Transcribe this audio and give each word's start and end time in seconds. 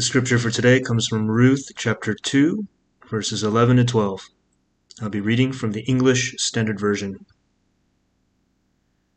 The 0.00 0.06
scripture 0.06 0.38
for 0.38 0.50
today 0.50 0.80
comes 0.80 1.06
from 1.06 1.30
Ruth 1.30 1.72
chapter 1.76 2.14
2, 2.14 2.66
verses 3.10 3.44
11 3.44 3.76
to 3.76 3.84
12. 3.84 4.30
I'll 5.02 5.10
be 5.10 5.20
reading 5.20 5.52
from 5.52 5.72
the 5.72 5.82
English 5.82 6.36
Standard 6.38 6.80
Version. 6.80 7.26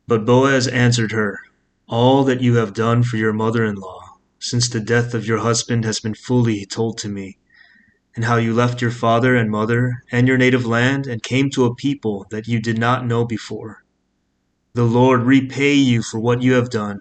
But 0.10 0.26
Boaz 0.26 0.68
answered 0.68 1.14
her, 1.14 1.40
All 1.88 2.26
that 2.26 2.42
you 2.42 2.56
have 2.56 2.74
done 2.74 3.02
for 3.02 3.16
your 3.16 3.32
mother 3.32 3.64
in 3.64 3.76
law, 3.76 4.18
since 4.40 4.68
the 4.68 4.82
death 4.82 5.14
of 5.14 5.26
your 5.26 5.38
husband, 5.38 5.86
has 5.86 6.02
been 6.02 6.16
fully 6.16 6.66
told 6.66 6.98
to 6.98 7.08
me, 7.08 7.38
and 8.14 8.26
how 8.26 8.36
you 8.36 8.54
left 8.54 8.82
your 8.82 8.92
father 8.92 9.38
and 9.38 9.50
mother 9.50 10.04
and 10.12 10.28
your 10.28 10.38
native 10.38 10.66
land 10.66 11.08
and 11.08 11.24
came 11.24 11.50
to 11.52 11.64
a 11.64 11.74
people 11.74 12.26
that 12.30 12.50
you 12.50 12.60
did 12.60 12.78
not 12.78 13.08
know 13.08 13.24
before. 13.24 13.86
The 14.74 14.84
Lord 14.84 15.22
repay 15.22 15.76
you 15.76 16.04
for 16.04 16.20
what 16.20 16.42
you 16.42 16.56
have 16.56 16.70
done, 16.70 17.00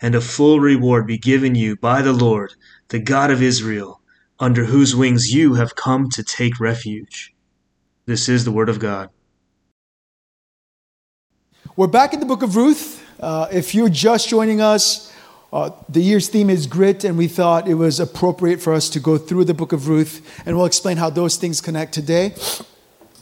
and 0.00 0.14
a 0.14 0.22
full 0.22 0.58
reward 0.58 1.06
be 1.06 1.18
given 1.18 1.54
you 1.54 1.76
by 1.76 2.00
the 2.00 2.14
Lord, 2.14 2.54
the 2.90 2.98
God 2.98 3.30
of 3.30 3.40
Israel, 3.40 4.00
under 4.38 4.64
whose 4.64 4.94
wings 4.94 5.32
you 5.32 5.54
have 5.54 5.76
come 5.76 6.10
to 6.10 6.22
take 6.24 6.58
refuge. 6.58 7.32
This 8.06 8.28
is 8.28 8.44
the 8.44 8.50
word 8.50 8.68
of 8.68 8.80
God. 8.80 9.10
We're 11.76 11.86
back 11.86 12.12
in 12.12 12.20
the 12.20 12.26
book 12.26 12.42
of 12.42 12.56
Ruth. 12.56 13.06
Uh, 13.20 13.46
if 13.52 13.74
you're 13.74 13.88
just 13.88 14.28
joining 14.28 14.60
us, 14.60 15.14
uh, 15.52 15.70
the 15.88 16.00
year's 16.00 16.28
theme 16.28 16.50
is 16.50 16.66
grit, 16.66 17.04
and 17.04 17.16
we 17.16 17.28
thought 17.28 17.68
it 17.68 17.74
was 17.74 18.00
appropriate 18.00 18.60
for 18.60 18.72
us 18.72 18.88
to 18.90 19.00
go 19.00 19.16
through 19.18 19.44
the 19.44 19.54
book 19.54 19.72
of 19.72 19.88
Ruth, 19.88 20.42
and 20.44 20.56
we'll 20.56 20.66
explain 20.66 20.96
how 20.96 21.10
those 21.10 21.36
things 21.36 21.60
connect 21.60 21.92
today. 21.92 22.34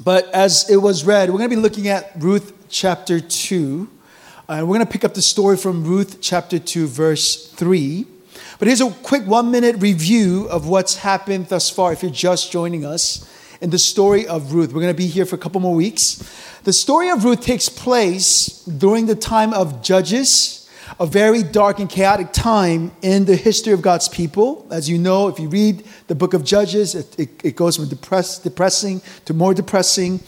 But 0.03 0.33
as 0.33 0.71
it 0.71 0.77
was 0.77 1.05
read, 1.05 1.29
we're 1.29 1.39
going 1.39 1.51
to 1.51 1.57
be 1.57 1.61
looking 1.61 1.89
at 1.89 2.13
Ruth 2.17 2.53
chapter 2.71 3.21
2. 3.21 3.91
And 4.49 4.67
we're 4.67 4.77
going 4.77 4.87
to 4.87 4.91
pick 4.91 5.05
up 5.05 5.13
the 5.13 5.21
story 5.21 5.59
from 5.59 5.85
Ruth 5.85 6.23
chapter 6.23 6.59
2, 6.59 6.87
verse 6.87 7.51
3. 7.53 8.07
But 8.59 8.67
here's 8.67 8.81
a 8.81 8.91
quick 8.91 9.25
one 9.25 9.51
minute 9.51 9.77
review 9.79 10.49
of 10.49 10.67
what's 10.67 10.97
happened 10.97 11.49
thus 11.49 11.71
far 11.71 11.93
if 11.93 12.03
you're 12.03 12.11
just 12.11 12.51
joining 12.51 12.85
us 12.85 13.25
in 13.61 13.71
the 13.71 13.79
story 13.79 14.27
of 14.27 14.53
Ruth. 14.53 14.73
We're 14.73 14.81
going 14.81 14.95
to 14.95 14.99
be 14.99 15.07
here 15.07 15.25
for 15.25 15.37
a 15.37 15.39
couple 15.39 15.61
more 15.61 15.75
weeks. 15.75 16.23
The 16.65 16.73
story 16.73 17.09
of 17.09 17.25
Ruth 17.25 17.41
takes 17.41 17.69
place 17.69 18.65
during 18.65 19.07
the 19.07 19.15
time 19.15 19.55
of 19.55 19.83
Judges 19.83 20.59
a 20.99 21.07
very 21.07 21.43
dark 21.43 21.79
and 21.79 21.89
chaotic 21.89 22.33
time 22.33 22.91
in 23.03 23.25
the 23.27 23.37
history 23.37 23.73
of 23.73 23.83
God's 23.83 24.09
people. 24.09 24.67
As 24.71 24.89
you 24.89 24.99
know, 24.99 25.29
if 25.29 25.39
you 25.39 25.49
read 25.49 25.85
the 26.07 26.15
book 26.15 26.35
of 26.35 26.45
Judges, 26.45 26.95
it, 26.95 27.19
it, 27.19 27.29
it 27.45 27.57
goes 27.57 27.77
from 27.77 27.89
depress, 27.89 28.39
depressing 28.39 29.03
to 29.27 29.35
more 29.35 29.55
depressing. 29.55 30.21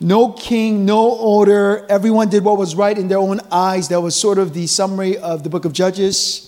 No 0.00 0.32
king, 0.32 0.84
no 0.84 1.10
order. 1.16 1.86
Everyone 1.88 2.28
did 2.28 2.44
what 2.44 2.58
was 2.58 2.74
right 2.74 2.96
in 2.96 3.08
their 3.08 3.18
own 3.18 3.40
eyes. 3.50 3.88
That 3.88 4.00
was 4.00 4.14
sort 4.14 4.38
of 4.38 4.54
the 4.54 4.66
summary 4.66 5.18
of 5.18 5.42
the 5.42 5.50
book 5.50 5.64
of 5.64 5.72
Judges. 5.72 6.43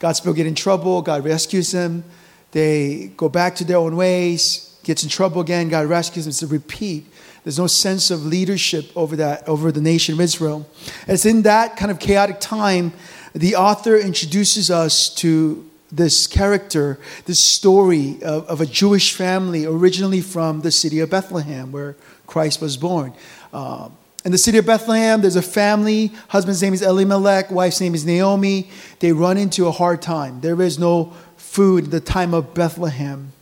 God's 0.00 0.18
people 0.18 0.32
get 0.32 0.46
in 0.46 0.56
trouble, 0.56 1.02
God 1.02 1.24
rescues 1.24 1.70
them. 1.70 2.02
They 2.50 3.12
go 3.16 3.28
back 3.28 3.54
to 3.56 3.64
their 3.64 3.76
own 3.76 3.94
ways, 3.94 4.76
gets 4.82 5.04
in 5.04 5.08
trouble 5.08 5.40
again, 5.40 5.68
God 5.68 5.86
rescues 5.86 6.24
them. 6.24 6.30
It's 6.30 6.42
a 6.42 6.48
repeat. 6.48 7.06
There's 7.44 7.58
no 7.58 7.68
sense 7.68 8.10
of 8.10 8.26
leadership 8.26 8.86
over 8.96 9.14
that, 9.16 9.46
over 9.48 9.70
the 9.70 9.80
nation 9.80 10.14
of 10.14 10.20
Israel. 10.20 10.66
It's 11.06 11.24
in 11.24 11.42
that 11.42 11.76
kind 11.76 11.90
of 11.90 11.98
chaotic 11.98 12.40
time, 12.40 12.92
the 13.34 13.56
author 13.56 13.96
introduces 13.96 14.70
us 14.70 15.14
to 15.16 15.70
this 15.92 16.26
character, 16.26 16.98
this 17.26 17.40
story 17.40 18.18
of, 18.22 18.46
of 18.46 18.60
a 18.60 18.66
Jewish 18.66 19.14
family 19.14 19.66
originally 19.66 20.20
from 20.20 20.62
the 20.62 20.70
city 20.70 21.00
of 21.00 21.10
Bethlehem, 21.10 21.72
where 21.72 21.96
Christ 22.26 22.60
was 22.60 22.76
born. 22.76 23.12
Uh, 23.52 23.90
in 24.24 24.32
the 24.32 24.38
city 24.38 24.58
of 24.58 24.66
Bethlehem, 24.66 25.22
there's 25.22 25.36
a 25.36 25.42
family. 25.42 26.12
Husband's 26.28 26.60
name 26.60 26.74
is 26.74 26.82
Elimelech. 26.82 27.50
Wife's 27.50 27.80
name 27.80 27.94
is 27.94 28.04
Naomi. 28.04 28.68
They 28.98 29.12
run 29.12 29.38
into 29.38 29.66
a 29.66 29.70
hard 29.70 30.02
time. 30.02 30.40
There 30.42 30.60
is 30.60 30.78
no 30.78 31.14
food 31.36 31.84
at 31.84 31.90
the 31.90 32.00
time 32.00 32.34
of 32.34 32.52
Bethlehem. 32.52 33.32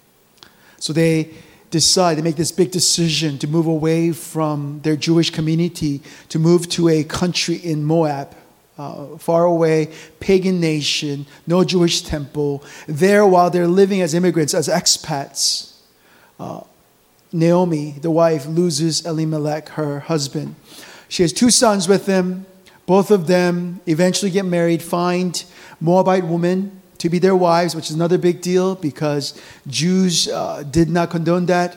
So 0.78 0.92
they 0.92 1.34
decide, 1.70 2.16
they 2.16 2.22
make 2.22 2.36
this 2.36 2.52
big 2.52 2.70
decision 2.70 3.38
to 3.38 3.48
move 3.48 3.66
away 3.66 4.12
from 4.12 4.80
their 4.82 4.96
Jewish 4.96 5.30
community, 5.30 6.00
to 6.28 6.38
move 6.38 6.68
to 6.70 6.88
a 6.88 7.02
country 7.04 7.56
in 7.56 7.84
Moab, 7.84 8.34
uh, 8.78 9.18
far 9.18 9.44
away, 9.44 9.92
pagan 10.20 10.60
nation, 10.60 11.26
no 11.46 11.64
Jewish 11.64 12.02
temple. 12.02 12.62
There, 12.86 13.26
while 13.26 13.50
they're 13.50 13.66
living 13.66 14.00
as 14.00 14.14
immigrants, 14.14 14.54
as 14.54 14.68
expats, 14.68 15.74
uh, 16.38 16.60
Naomi, 17.32 17.96
the 18.00 18.10
wife, 18.10 18.46
loses 18.46 19.04
Elimelech, 19.04 19.70
her 19.70 20.00
husband. 20.00 20.54
She 21.08 21.22
has 21.22 21.32
two 21.32 21.50
sons 21.50 21.88
with 21.88 22.06
them. 22.06 22.46
Both 22.86 23.10
of 23.10 23.26
them 23.26 23.80
eventually 23.86 24.30
get 24.30 24.44
married, 24.44 24.82
find 24.82 25.42
Moabite 25.80 26.24
women 26.24 26.80
to 26.98 27.08
be 27.08 27.18
their 27.18 27.36
wives, 27.36 27.74
which 27.74 27.90
is 27.90 27.96
another 27.96 28.18
big 28.18 28.40
deal 28.40 28.74
because 28.74 29.40
Jews 29.66 30.28
uh, 30.28 30.64
did 30.64 30.88
not 30.88 31.10
condone 31.10 31.46
that. 31.46 31.76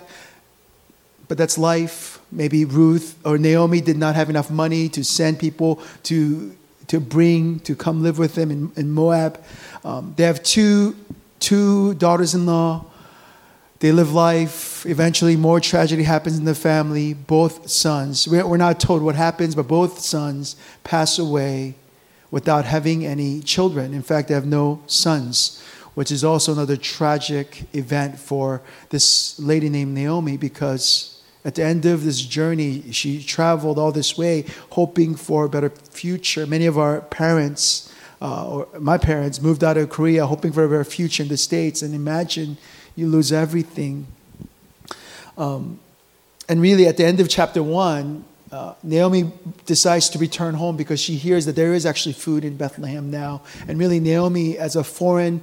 But 1.28 1.38
that's 1.38 1.58
life. 1.58 2.20
Maybe 2.32 2.66
Ruth 2.66 3.20
or 3.26 3.38
Naomi 3.38 3.82
did 3.82 3.98
not 3.98 4.16
have 4.16 4.30
enough 4.30 4.50
money 4.50 4.90
to 4.90 5.04
send 5.04 5.40
people 5.40 5.82
to, 6.04 6.56
to 6.88 7.00
bring, 7.00 7.60
to 7.62 7.76
come 7.76 8.04
live 8.04 8.18
with 8.18 8.36
them 8.36 8.52
in, 8.52 8.72
in 8.76 8.92
Moab. 8.92 9.42
Um, 9.84 10.14
they 10.18 10.24
have 10.24 10.44
two, 10.44 10.96
two 11.40 11.94
daughters 11.96 12.34
in 12.34 12.46
law. 12.46 12.86
They 13.82 13.92
live 13.92 14.14
life. 14.14 14.86
Eventually, 14.86 15.36
more 15.36 15.60
tragedy 15.60 16.04
happens 16.04 16.38
in 16.38 16.46
the 16.46 16.54
family. 16.54 17.16
Both 17.16 17.68
sons, 17.68 18.28
we're 18.28 18.56
not 18.56 18.80
told 18.80 19.02
what 19.02 19.16
happens, 19.16 19.56
but 19.56 19.68
both 19.68 19.98
sons 20.00 20.56
pass 20.84 21.18
away 21.18 21.74
without 22.30 22.66
having 22.66 23.04
any 23.04 23.42
children. 23.42 23.92
In 23.92 24.04
fact, 24.04 24.28
they 24.28 24.36
have 24.36 24.46
no 24.46 24.84
sons, 24.86 25.64
which 25.96 26.12
is 26.12 26.24
also 26.24 26.54
another 26.54 26.78
tragic 26.78 27.64
event 27.74 28.20
for 28.20 28.62
this 28.90 29.40
lady 29.40 29.68
named 29.68 29.96
Naomi 29.96 30.38
because 30.38 31.20
at 31.44 31.56
the 31.56 31.64
end 31.64 31.84
of 31.88 32.04
this 32.04 32.22
journey, 32.22 32.92
she 32.92 33.24
traveled 33.24 33.80
all 33.80 33.92
this 33.92 34.16
way 34.16 34.46
hoping 34.70 35.16
for 35.16 35.46
a 35.46 35.50
better 35.50 35.72
future. 35.72 36.46
Many 36.46 36.68
of 36.68 36.78
our 36.78 37.02
parents, 37.02 37.92
uh, 38.22 38.48
or 38.48 38.68
my 38.80 39.00
parents, 39.00 39.42
moved 39.42 39.64
out 39.64 39.78
of 39.78 39.90
Korea 39.90 40.28
hoping 40.28 40.52
for 40.52 40.66
a 40.66 40.70
better 40.70 40.84
future 40.84 41.24
in 41.24 41.30
the 41.30 41.38
States, 41.38 41.82
and 41.82 41.96
imagine 41.96 42.60
you 43.02 43.08
lose 43.08 43.34
everything. 43.34 44.06
Um, 45.38 45.80
and 46.48 46.62
really, 46.62 46.88
at 46.88 46.98
the 46.98 47.06
end 47.06 47.20
of 47.20 47.28
chapter 47.28 47.64
one, 47.64 48.24
uh, 48.52 48.76
Naomi 48.84 49.32
decides 49.66 50.10
to 50.10 50.20
return 50.20 50.54
home 50.54 50.78
because 50.78 51.00
she 51.00 51.16
hears 51.16 51.46
that 51.46 51.56
there 51.56 51.74
is 51.74 51.86
actually 51.86 52.14
food 52.14 52.46
in 52.46 52.58
Bethlehem 52.58 53.10
now. 53.10 53.42
And 53.68 53.80
really, 53.80 54.00
Naomi, 54.00 54.58
as 54.58 54.76
a 54.76 54.84
foreign 54.84 55.42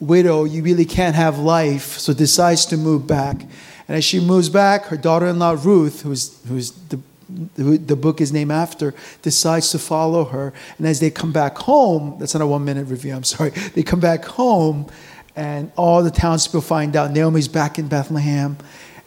widow, 0.00 0.44
you 0.44 0.62
really 0.62 0.86
can't 0.86 1.14
have 1.14 1.38
life, 1.38 1.98
so 1.98 2.12
decides 2.12 2.66
to 2.66 2.76
move 2.76 3.06
back. 3.06 3.42
And 3.86 3.96
as 3.96 4.04
she 4.04 4.18
moves 4.18 4.48
back, 4.48 4.86
her 4.86 4.96
daughter 4.96 5.26
in 5.26 5.38
law, 5.38 5.56
Ruth, 5.58 6.02
who's, 6.02 6.44
who's 6.46 6.72
the 6.88 6.98
the 7.28 7.96
book 7.96 8.20
is 8.20 8.32
named 8.32 8.50
after, 8.50 8.94
decides 9.22 9.70
to 9.70 9.78
follow 9.78 10.24
her. 10.24 10.52
And 10.78 10.86
as 10.86 11.00
they 11.00 11.10
come 11.10 11.32
back 11.32 11.58
home, 11.58 12.16
that's 12.18 12.34
not 12.34 12.42
a 12.42 12.46
one 12.46 12.64
minute 12.64 12.86
review, 12.86 13.14
I'm 13.14 13.24
sorry. 13.24 13.50
They 13.74 13.82
come 13.82 14.00
back 14.00 14.24
home, 14.24 14.86
and 15.38 15.70
all 15.76 16.02
the 16.02 16.10
townspeople 16.10 16.62
find 16.62 16.96
out 16.96 17.12
Naomi's 17.12 17.46
back 17.46 17.78
in 17.78 17.86
Bethlehem. 17.86 18.58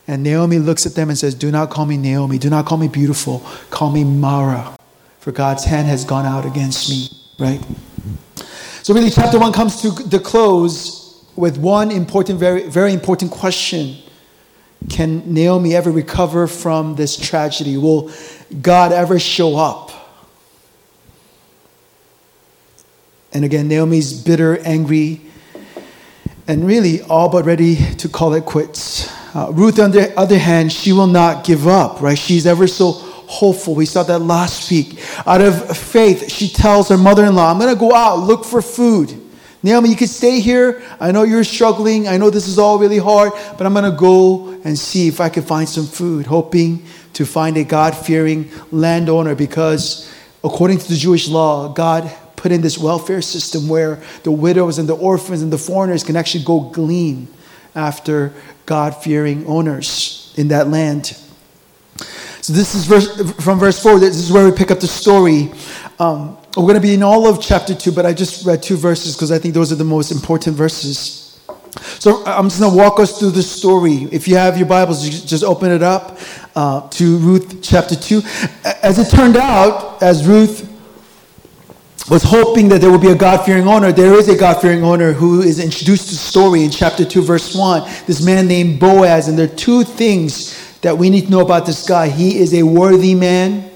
And 0.08 0.24
Naomi 0.24 0.60
looks 0.60 0.86
at 0.86 0.96
them 0.96 1.10
and 1.10 1.18
says, 1.18 1.36
Do 1.36 1.52
not 1.52 1.70
call 1.70 1.86
me 1.86 1.98
Naomi. 1.98 2.38
Do 2.38 2.50
not 2.50 2.66
call 2.66 2.78
me 2.78 2.88
beautiful. 2.88 3.40
Call 3.70 3.92
me 3.92 4.06
Mara, 4.06 4.78
for 5.20 5.34
God's 5.34 5.66
hand 5.66 5.90
has 5.90 6.06
gone 6.06 6.26
out 6.26 6.46
against 6.46 6.90
me, 6.90 7.10
right? 7.38 7.62
So, 8.82 8.94
really, 8.94 9.10
chapter 9.10 9.38
one 9.38 9.52
comes 9.52 9.82
to 9.82 9.92
the 9.92 10.20
close 10.20 11.22
with 11.36 11.58
one 11.58 11.92
important, 11.92 12.40
very, 12.40 12.64
very 12.70 12.94
important 12.94 13.30
question 13.30 13.98
Can 14.90 15.34
Naomi 15.34 15.76
ever 15.76 15.92
recover 15.92 16.48
from 16.48 16.96
this 16.96 17.18
tragedy? 17.18 17.76
Will 17.76 18.10
God 18.62 18.94
ever 18.94 19.20
show 19.20 19.58
up? 19.58 19.92
And 23.34 23.44
again, 23.44 23.68
Naomi's 23.68 24.14
bitter, 24.14 24.58
angry, 24.60 25.22
and 26.48 26.66
really 26.66 27.02
all 27.04 27.30
but 27.30 27.46
ready 27.46 27.76
to 27.96 28.10
call 28.10 28.34
it 28.34 28.46
quits. 28.46 29.12
Uh, 29.36 29.52
Ruth, 29.52 29.80
on 29.80 29.92
the 29.92 30.18
other 30.20 30.38
hand, 30.38 30.72
she 30.72 30.92
will 30.92 31.08
not 31.08 31.46
give 31.46 31.68
up, 31.68 32.02
right? 32.02 32.18
She's 32.18 32.46
ever 32.46 32.68
so 32.68 32.92
hopeful. 32.92 33.76
We 33.76 33.86
saw 33.86 34.04
that 34.04 34.20
last 34.20 34.70
week. 34.70 35.00
Out 35.26 35.42
of 35.42 35.78
faith, 35.78 36.32
she 36.32 36.50
tells 36.50 36.90
her 36.90 36.98
mother 36.98 37.26
in 37.26 37.36
law, 37.36 37.50
I'm 37.52 37.60
going 37.60 37.74
to 37.74 37.80
go 37.80 37.94
out, 37.94 38.18
look 38.18 38.44
for 38.44 38.62
food. 38.62 39.18
Naomi, 39.64 39.90
you 39.90 39.96
can 39.96 40.08
stay 40.08 40.40
here. 40.40 40.82
I 41.00 41.12
know 41.12 41.24
you're 41.24 41.44
struggling. 41.44 42.08
I 42.08 42.18
know 42.18 42.30
this 42.30 42.48
is 42.48 42.58
all 42.58 42.80
really 42.80 42.98
hard, 42.98 43.32
but 43.58 43.66
I'm 43.66 43.74
going 43.74 43.90
to 43.90 43.98
go 43.98 44.50
and 44.64 44.78
see 44.78 45.08
if 45.08 45.22
I 45.22 45.30
can 45.30 45.44
find 45.44 45.70
some 45.70 45.86
food, 45.86 46.26
hoping 46.26 46.84
to 47.14 47.26
find 47.26 47.56
a 47.58 47.64
God 47.64 47.96
fearing 47.96 48.50
landowner 48.72 49.36
because, 49.36 50.12
according 50.44 50.80
to 50.80 50.90
the 50.90 50.96
Jewish 50.96 51.30
law, 51.30 51.72
God 51.72 52.12
put 52.42 52.52
in 52.52 52.62
this 52.62 52.76
welfare 52.76 53.22
system 53.22 53.70
where 53.70 54.02
the 54.24 54.32
widows 54.32 54.80
and 54.80 54.90
the 54.90 54.96
orphans 54.96 55.44
and 55.44 55.54
the 55.54 55.60
foreigners 55.60 56.04
can 56.04 56.16
actually 56.16 56.44
go 56.44 56.60
glean 56.60 57.28
after 57.76 58.34
God 58.66 58.96
fearing 58.96 59.46
owners 59.46 60.34
in 60.38 60.48
that 60.48 60.68
land. 60.68 61.16
So, 62.42 62.54
this 62.54 62.74
is 62.74 62.86
verse, 62.86 63.32
from 63.44 63.60
verse 63.60 63.82
4. 63.84 64.00
This 64.00 64.16
is 64.16 64.32
where 64.32 64.50
we 64.50 64.58
pick 64.58 64.72
up 64.72 64.80
the 64.80 64.88
story. 64.88 65.52
Um, 66.00 66.36
we're 66.58 66.64
going 66.64 66.74
to 66.74 66.82
be 66.82 66.96
in 66.96 67.04
all 67.04 67.28
of 67.28 67.40
chapter 67.40 67.76
2, 67.76 67.92
but 67.92 68.08
I 68.08 68.14
just 68.14 68.44
read 68.44 68.64
two 68.64 68.76
verses 68.76 69.16
because 69.16 69.32
I 69.32 69.38
think 69.38 69.54
those 69.54 69.72
are 69.72 69.76
the 69.76 69.84
most 69.84 70.12
important 70.12 70.56
verses. 70.56 71.40
So 72.00 72.26
I'm 72.26 72.50
just 72.50 72.60
going 72.60 72.72
to 72.72 72.78
walk 72.78 73.00
us 73.00 73.20
through 73.20 73.32
the 73.32 73.44
story. 73.44 74.08
If 74.12 74.28
you 74.28 74.36
have 74.36 74.58
your 74.58 74.68
Bibles, 74.68 75.06
you 75.06 75.12
just 75.12 75.44
open 75.44 75.72
it 75.72 75.84
up 75.84 76.18
uh, 76.56 76.90
to 76.90 77.18
Ruth 77.20 77.62
chapter 77.62 77.96
2. 77.96 78.24
As 78.82 78.98
it 78.98 79.16
turned 79.16 79.38
out, 79.38 80.02
as 80.02 80.26
Ruth 80.26 80.71
was 82.12 82.24
hoping 82.24 82.68
that 82.68 82.82
there 82.82 82.92
would 82.92 83.00
be 83.00 83.08
a 83.08 83.16
God 83.16 83.46
fearing 83.46 83.70
owner, 83.70 83.94
there 83.94 84.14
is 84.14 84.28
a 84.28 84.38
God 84.38 84.62
fearing 84.62 84.84
owner 84.84 85.14
who 85.14 85.42
is 85.42 85.60
introduced 85.60 86.10
to 86.10 86.16
the 86.16 86.18
story 86.18 86.66
in 86.66 86.70
chapter 86.70 87.06
2, 87.06 87.22
verse 87.22 87.56
1. 87.56 87.90
This 88.06 88.22
man 88.22 88.50
named 88.50 88.82
Boaz. 88.82 89.30
And 89.30 89.40
there 89.40 89.46
are 89.46 89.56
two 89.56 89.86
things 89.86 90.78
that 90.82 90.98
we 90.98 91.10
need 91.10 91.28
to 91.28 91.32
know 91.32 91.40
about 91.40 91.66
this 91.66 91.88
guy. 91.88 92.10
He 92.10 92.38
is 92.38 92.54
a 92.54 92.64
worthy 92.64 93.16
man 93.16 93.70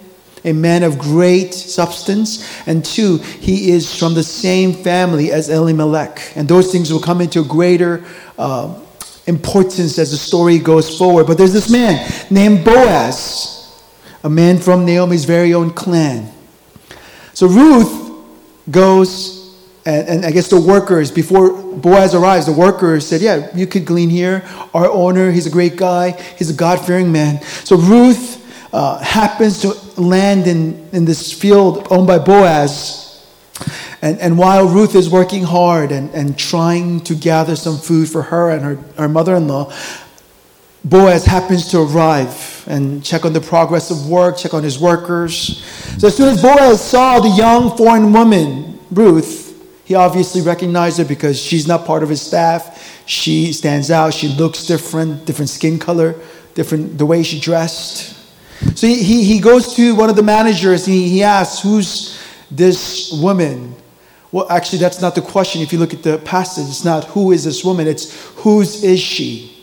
a 0.44 0.54
man 0.54 0.84
of 0.84 1.00
great 1.00 1.56
substance. 1.56 2.46
And 2.68 2.86
two, 2.86 3.18
he 3.18 3.72
is 3.72 3.98
from 3.98 4.14
the 4.14 4.22
same 4.22 4.74
family 4.74 5.32
as 5.32 5.50
Elimelech. 5.50 6.34
And 6.36 6.48
those 6.48 6.72
things 6.72 6.94
will 6.94 7.00
come 7.00 7.20
into 7.20 7.44
greater 7.44 8.06
uh, 8.38 8.80
importance 9.26 9.98
as 9.98 10.12
the 10.12 10.18
story 10.18 10.60
goes 10.60 10.96
forward. 10.96 11.26
But 11.26 11.40
there's 11.40 11.54
this 11.54 11.72
man 11.72 12.08
named 12.30 12.64
Boaz, 12.64 13.82
a 14.24 14.30
man 14.30 14.60
from 14.60 14.86
Naomi's 14.86 15.26
very 15.26 15.54
own 15.56 15.72
clan. 15.72 16.32
So 17.34 17.48
Ruth 17.48 18.05
goes 18.70 19.46
and, 19.86 20.08
and, 20.08 20.26
I 20.26 20.32
guess 20.32 20.48
the 20.48 20.60
workers, 20.60 21.12
before 21.12 21.52
Boaz 21.52 22.16
arrives, 22.16 22.48
the 22.48 22.52
workers 22.52 23.06
said, 23.06 23.22
Yeah, 23.22 23.56
you 23.56 23.68
could 23.68 23.86
glean 23.86 24.10
here. 24.10 24.44
Our 24.74 24.88
owner, 24.88 25.30
he's 25.30 25.46
a 25.46 25.52
great 25.52 25.76
guy, 25.76 26.12
he's 26.40 26.50
a 26.50 26.54
God 26.54 26.84
fearing 26.84 27.12
man. 27.12 27.42
So 27.44 27.78
Ruth 27.78 28.42
uh, 28.74 28.98
happens 28.98 29.62
to 29.62 29.74
land 30.02 30.48
in, 30.48 30.90
in 30.92 31.06
this 31.06 31.32
field 31.32 31.88
owned 31.92 32.08
by 32.08 32.18
Boaz. 32.18 33.04
And, 34.02 34.20
and 34.20 34.38
while 34.40 34.68
Ruth 34.68 34.96
is 34.96 35.08
working 35.08 35.44
hard 35.44 35.92
and, 35.92 36.10
and 36.16 36.38
trying 36.38 37.02
to 37.02 37.16
gather 37.16 37.56
some 37.56 37.78
food 37.78 38.10
for 38.10 38.24
her 38.24 38.50
and 38.50 38.64
her, 38.64 38.76
her 38.98 39.08
mother 39.08 39.36
in 39.36 39.48
law, 39.48 39.72
Boaz 40.86 41.26
happens 41.26 41.68
to 41.72 41.82
arrive 41.82 42.64
and 42.68 43.04
check 43.04 43.26
on 43.26 43.34
the 43.34 43.42
progress 43.42 43.90
of 43.90 44.08
work, 44.08 44.38
check 44.38 44.54
on 44.54 44.62
his 44.62 44.78
workers. 44.78 45.64
So 45.98 46.08
as 46.08 46.16
soon 46.16 46.30
as 46.30 46.40
Boaz 46.44 46.80
saw 46.80 47.20
the 47.20 47.30
young 47.30 47.76
foreign 47.76 48.14
woman, 48.14 48.80
Ruth, 48.92 49.46
he 49.84 49.96
obviously 49.96 50.42
recognized 50.42 51.00
her 51.00 51.06
because 51.06 51.40
she's 51.42 51.68
not 51.68 51.86
part 51.86 52.04
of 52.04 52.10
his 52.10 52.22
staff. 52.22 53.04
She 53.08 53.52
stands 53.52 53.90
out. 53.90 54.14
She 54.14 54.28
looks 54.28 54.66
different, 54.66 55.26
different 55.26 55.50
skin 55.50 55.80
color, 55.80 56.16
different 56.54 57.00
the 57.00 57.06
way 57.06 57.24
she 57.24 57.40
dressed. 57.40 58.16
So 58.78 58.86
he, 58.86 59.24
he, 59.24 59.40
goes 59.40 59.76
to 59.76 59.96
one 59.96 60.10
of 60.10 60.16
the 60.16 60.24
managers 60.24 60.88
and 60.88 60.96
he 60.96 61.24
asks, 61.24 61.64
Who's 61.64 62.24
this 62.52 63.12
woman? 63.12 63.76
Well, 64.32 64.48
actually, 64.52 64.80
that's 64.80 65.02
not 65.02 65.16
the 65.16 65.22
question. 65.22 65.62
If 65.62 65.74
you 65.74 65.80
look 65.80 65.96
at 65.96 66.04
the 66.04 66.20
passage, 66.20 66.68
it's 66.68 66.86
not 66.86 67.06
who 67.06 67.32
is 67.32 67.44
this 67.44 67.64
woman, 67.64 67.88
it's 67.88 68.14
whose 68.36 68.84
is 68.84 69.00
she? 69.00 69.55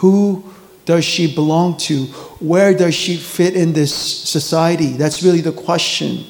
Who 0.00 0.44
does 0.86 1.04
she 1.04 1.32
belong 1.34 1.76
to? 1.78 2.06
Where 2.40 2.74
does 2.74 2.94
she 2.94 3.16
fit 3.16 3.54
in 3.54 3.72
this 3.74 3.94
society? 3.94 4.92
That's 4.92 5.22
really 5.22 5.40
the 5.40 5.52
question. 5.52 6.24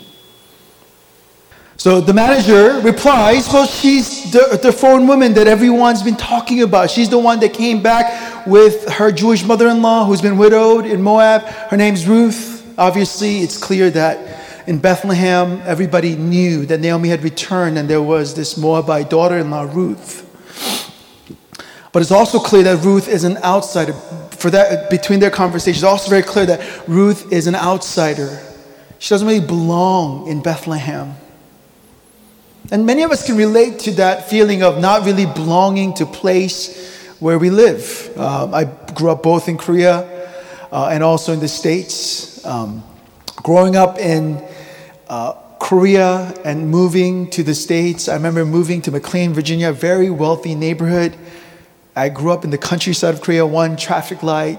So 1.76 2.00
the 2.00 2.12
manager 2.12 2.81
replies, 2.81 3.49
Well, 3.50 3.67
she's 3.67 4.32
the, 4.32 4.58
the 4.61 4.72
foreign 4.72 5.06
woman 5.06 5.34
that 5.34 5.46
everyone's 5.46 6.02
been 6.02 6.17
talking 6.17 6.62
about. 6.62 6.90
She's 6.90 7.08
the 7.08 7.19
one 7.19 7.40
that 7.40 7.55
came 7.55 7.82
back 7.82 8.44
with 8.46 8.88
her 8.88 9.12
Jewish 9.12 9.44
mother 9.44 9.69
in 9.69 9.81
law 9.81 10.05
who's 10.05 10.20
been 10.20 10.37
widowed 10.37 10.84
in 10.84 11.00
Moab. 11.00 11.43
Her 11.70 11.76
name's 11.76 12.06
Ruth. 12.06 12.75
Obviously, 12.76 13.38
it's 13.38 13.56
clear 13.56 13.88
that 13.90 14.66
in 14.66 14.78
Bethlehem, 14.78 15.62
everybody 15.64 16.16
knew 16.16 16.66
that 16.66 16.81
Naomi 16.81 17.08
had 17.08 17.23
returned 17.23 17.78
and 17.78 17.88
there 17.88 18.02
was 18.02 18.34
this 18.34 18.56
Moabite 18.56 19.08
daughter 19.08 19.38
in 19.38 19.50
law, 19.50 19.62
Ruth. 19.62 20.29
But 21.92 22.02
it's 22.02 22.12
also 22.12 22.38
clear 22.38 22.62
that 22.64 22.84
Ruth 22.84 23.08
is 23.08 23.25
an 23.25 23.37
outsider. 23.38 23.92
For 23.92 24.50
that, 24.50 24.90
between 24.90 25.20
their 25.20 25.31
conversations, 25.31 25.78
it's 25.78 25.84
also 25.84 26.08
very 26.08 26.22
clear 26.22 26.46
that 26.46 26.88
Ruth 26.88 27.32
is 27.32 27.46
an 27.46 27.54
outsider. 27.54 28.40
She 28.98 29.10
doesn't 29.10 29.26
really 29.26 29.44
belong 29.44 30.28
in 30.28 30.42
Bethlehem. 30.42 31.14
And 32.70 32.87
many 32.87 33.02
of 33.02 33.10
us 33.10 33.26
can 33.26 33.37
relate 33.37 33.81
to 33.81 33.90
that 33.92 34.28
feeling 34.31 34.62
of 34.62 34.78
not 34.78 35.04
really 35.04 35.26
belonging 35.26 35.94
to 35.94 36.06
place 36.06 37.08
where 37.19 37.38
we 37.38 37.50
live. 37.50 38.16
Um, 38.16 38.54
I 38.54 38.64
grew 38.94 39.10
up 39.10 39.22
both 39.22 39.48
in 39.48 39.58
Korea 39.58 40.06
uh, 40.70 40.90
and 40.92 41.02
also 41.02 41.32
in 41.32 41.40
the 41.40 41.48
States. 41.48 42.44
Um, 42.44 42.84
growing 43.42 43.76
up 43.76 43.98
in 43.98 44.42
uh, 45.08 45.32
Korea 45.58 46.32
and 46.44 46.70
moving 46.70 47.28
to 47.31 47.42
the 47.42 47.54
States, 47.54 48.08
I 48.08 48.14
remember 48.14 48.44
moving 48.46 48.81
to 48.82 48.90
McLean, 48.90 49.32
Virginia, 49.32 49.70
a 49.70 49.72
very 49.72 50.10
wealthy 50.10 50.54
neighborhood. 50.54 51.16
I 51.96 52.08
grew 52.08 52.32
up 52.32 52.44
in 52.44 52.50
the 52.50 52.58
countryside 52.58 53.14
of 53.14 53.20
Korea, 53.20 53.44
one 53.46 53.76
traffic 53.76 54.22
light, 54.22 54.58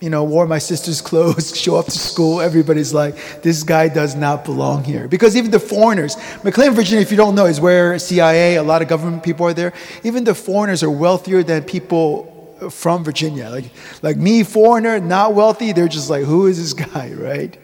you 0.00 0.10
know, 0.10 0.24
wore 0.24 0.46
my 0.46 0.58
sister's 0.58 1.00
clothes, 1.10 1.56
show 1.56 1.76
up 1.76 1.86
to 1.86 1.92
school. 1.92 2.40
Everybody's 2.40 2.92
like, 2.92 3.42
this 3.42 3.62
guy 3.62 3.88
does 3.88 4.14
not 4.14 4.44
belong 4.44 4.84
here. 4.84 5.06
Because 5.06 5.36
even 5.36 5.50
the 5.50 5.60
foreigners, 5.60 6.16
McLean, 6.42 6.72
Virginia, 6.72 7.00
if 7.00 7.10
you 7.10 7.16
don't 7.16 7.34
know, 7.34 7.46
is 7.46 7.60
where 7.60 7.98
CIA, 7.98 8.56
a 8.56 8.62
lot 8.62 8.82
of 8.82 8.88
government 8.88 9.22
people 9.22 9.46
are 9.46 9.54
there. 9.54 9.72
Even 10.02 10.24
the 10.24 10.34
foreigners 10.34 10.82
are 10.82 10.90
wealthier 10.90 11.42
than 11.42 11.62
people 11.62 12.28
from 12.70 13.04
Virginia. 13.04 13.48
Like, 13.48 13.70
like 14.02 14.16
me, 14.16 14.42
foreigner, 14.42 14.98
not 14.98 15.34
wealthy, 15.34 15.72
they're 15.72 15.88
just 15.88 16.10
like, 16.10 16.24
who 16.24 16.46
is 16.46 16.58
this 16.58 16.72
guy, 16.88 17.12
right? 17.12 17.56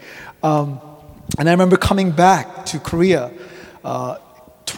Um, 0.43 0.81
and 1.39 1.49
I 1.49 1.53
remember 1.53 1.77
coming 1.77 2.11
back 2.11 2.67
to 2.67 2.79
Korea. 2.79 3.33
Uh, 3.85 4.19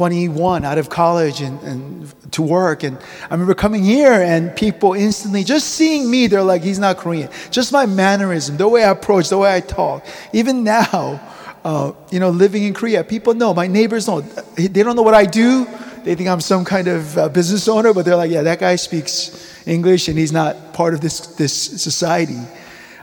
21 0.00 0.64
out 0.64 0.78
of 0.78 0.88
college 0.88 1.42
and, 1.42 1.60
and 1.60 2.32
to 2.32 2.40
work. 2.40 2.84
And 2.84 2.96
I 3.24 3.34
remember 3.34 3.52
coming 3.52 3.84
here 3.84 4.14
and 4.14 4.56
people 4.56 4.94
instantly, 4.94 5.44
just 5.44 5.74
seeing 5.74 6.10
me, 6.10 6.26
they're 6.26 6.42
like, 6.42 6.62
he's 6.62 6.78
not 6.78 6.96
Korean. 6.96 7.28
Just 7.50 7.70
my 7.70 7.84
mannerism, 7.84 8.56
the 8.56 8.66
way 8.66 8.82
I 8.82 8.92
approach, 8.92 9.28
the 9.28 9.36
way 9.36 9.54
I 9.54 9.60
talk. 9.60 10.06
Even 10.32 10.64
now, 10.64 11.20
uh, 11.64 11.92
you 12.10 12.18
know, 12.18 12.30
living 12.30 12.62
in 12.62 12.72
Korea, 12.72 13.04
people 13.04 13.34
know, 13.34 13.52
my 13.52 13.66
neighbors 13.66 14.08
know. 14.08 14.22
They 14.22 14.82
don't 14.82 14.96
know 14.96 15.02
what 15.02 15.12
I 15.12 15.26
do. 15.26 15.66
They 16.02 16.14
think 16.14 16.30
I'm 16.30 16.40
some 16.40 16.64
kind 16.64 16.88
of 16.88 17.18
uh, 17.18 17.28
business 17.28 17.68
owner, 17.68 17.92
but 17.92 18.06
they're 18.06 18.16
like, 18.16 18.30
yeah, 18.30 18.40
that 18.40 18.58
guy 18.58 18.76
speaks 18.76 19.54
English 19.66 20.08
and 20.08 20.16
he's 20.16 20.32
not 20.32 20.72
part 20.72 20.94
of 20.94 21.02
this, 21.02 21.26
this 21.36 21.52
society. 21.52 22.40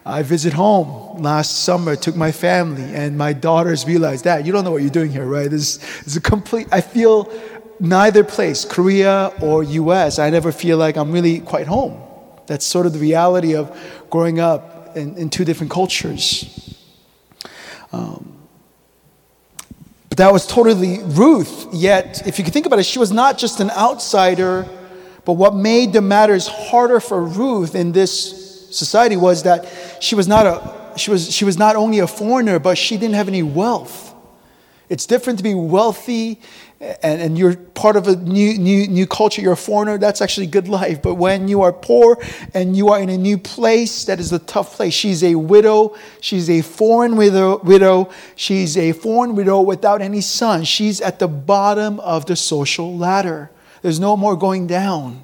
I 0.07 0.23
visit 0.23 0.53
home 0.53 1.21
last 1.21 1.63
summer, 1.63 1.97
took 1.97 2.15
my 2.15 2.31
family, 2.31 2.95
and 2.95 3.17
my 3.17 3.33
daughters 3.33 3.85
realized 3.85 4.23
that 4.23 4.45
you 4.45 4.53
don't 4.53 4.63
know 4.63 4.71
what 4.71 4.81
you're 4.81 4.89
doing 4.89 5.11
here, 5.11 5.25
right? 5.25 5.51
This 5.51 5.83
is 6.07 6.15
a 6.15 6.21
complete, 6.21 6.67
I 6.71 6.79
feel 6.79 7.29
neither 7.81 8.23
place, 8.23 8.63
Korea 8.63 9.33
or 9.41 9.63
US, 9.63 10.17
I 10.17 10.29
never 10.29 10.53
feel 10.53 10.77
like 10.77 10.95
I'm 10.95 11.11
really 11.11 11.41
quite 11.41 11.67
home. 11.67 12.01
That's 12.45 12.65
sort 12.65 12.85
of 12.85 12.93
the 12.93 12.99
reality 12.99 13.53
of 13.53 13.77
growing 14.09 14.39
up 14.39 14.95
in, 14.95 15.17
in 15.17 15.29
two 15.29 15.43
different 15.43 15.73
cultures. 15.73 16.73
Um, 17.91 18.33
but 20.07 20.19
that 20.19 20.31
was 20.31 20.47
totally 20.47 20.99
Ruth. 21.03 21.67
Yet, 21.73 22.25
if 22.25 22.37
you 22.39 22.45
can 22.45 22.53
think 22.53 22.65
about 22.65 22.79
it, 22.79 22.85
she 22.85 22.97
was 22.97 23.11
not 23.11 23.37
just 23.37 23.59
an 23.59 23.71
outsider, 23.71 24.65
but 25.25 25.33
what 25.33 25.53
made 25.53 25.91
the 25.91 26.01
matters 26.01 26.47
harder 26.47 27.01
for 27.01 27.21
Ruth 27.21 27.75
in 27.75 27.91
this 27.91 28.36
society 28.73 29.17
was 29.17 29.43
that 29.43 29.65
she 30.01 30.15
was 30.15 30.27
not 30.27 30.45
a 30.45 30.97
she 30.97 31.11
was 31.11 31.31
she 31.31 31.45
was 31.45 31.57
not 31.57 31.75
only 31.75 31.99
a 31.99 32.07
foreigner, 32.07 32.59
but 32.59 32.77
she 32.77 32.97
didn't 32.97 33.15
have 33.15 33.27
any 33.27 33.43
wealth. 33.43 34.13
It's 34.89 35.05
different 35.05 35.39
to 35.39 35.43
be 35.43 35.53
wealthy 35.53 36.39
and, 36.79 37.21
and 37.21 37.37
you're 37.37 37.55
part 37.55 37.95
of 37.95 38.07
a 38.07 38.15
new, 38.15 38.57
new, 38.57 38.87
new 38.87 39.07
culture, 39.07 39.41
you're 39.41 39.53
a 39.53 39.57
foreigner, 39.57 39.97
that's 39.97 40.21
actually 40.21 40.45
good 40.47 40.67
life. 40.67 41.01
But 41.01 41.15
when 41.15 41.47
you 41.47 41.63
are 41.63 41.73
poor 41.73 42.19
and 42.53 42.77
you 42.77 42.89
are 42.89 42.99
in 42.99 43.09
a 43.09 43.17
new 43.17 43.37
place, 43.37 44.05
that 44.05 44.19
is 44.19 44.31
a 44.31 44.39
tough 44.39 44.75
place. 44.75 44.93
She's 44.93 45.23
a 45.23 45.35
widow. 45.35 45.95
She's 46.21 46.49
a 46.49 46.61
foreign 46.61 47.15
widow. 47.15 47.57
widow. 47.59 48.11
She's 48.35 48.77
a 48.77 48.91
foreign 48.91 49.35
widow 49.35 49.61
without 49.61 50.01
any 50.01 50.21
son. 50.21 50.65
She's 50.65 51.01
at 51.01 51.17
the 51.17 51.27
bottom 51.27 51.99
of 52.01 52.27
the 52.27 52.35
social 52.35 52.95
ladder. 52.95 53.49
There's 53.81 53.99
no 53.99 54.15
more 54.15 54.35
going 54.35 54.67
down. 54.67 55.23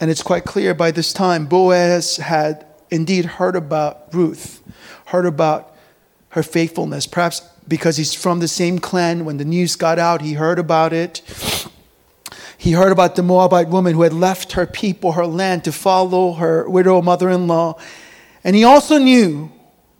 And 0.00 0.10
it's 0.10 0.22
quite 0.22 0.44
clear 0.44 0.74
by 0.74 0.90
this 0.90 1.12
time, 1.12 1.46
Boaz 1.46 2.16
had 2.16 2.66
indeed 2.90 3.24
heard 3.24 3.56
about 3.56 4.12
Ruth, 4.12 4.62
heard 5.06 5.26
about 5.26 5.74
her 6.30 6.42
faithfulness. 6.42 7.06
Perhaps 7.06 7.40
because 7.66 7.96
he's 7.96 8.12
from 8.14 8.40
the 8.40 8.48
same 8.48 8.78
clan, 8.78 9.24
when 9.24 9.36
the 9.36 9.44
news 9.44 9.76
got 9.76 9.98
out, 9.98 10.20
he 10.20 10.34
heard 10.34 10.58
about 10.58 10.92
it. 10.92 11.22
He 12.58 12.72
heard 12.72 12.92
about 12.92 13.16
the 13.16 13.22
Moabite 13.22 13.68
woman 13.68 13.94
who 13.94 14.02
had 14.02 14.12
left 14.12 14.52
her 14.52 14.66
people, 14.66 15.12
her 15.12 15.26
land, 15.26 15.64
to 15.64 15.72
follow 15.72 16.32
her 16.32 16.68
widow 16.68 17.02
mother 17.02 17.28
in 17.28 17.46
law. 17.46 17.78
And 18.42 18.56
he 18.56 18.64
also 18.64 18.98
knew 18.98 19.50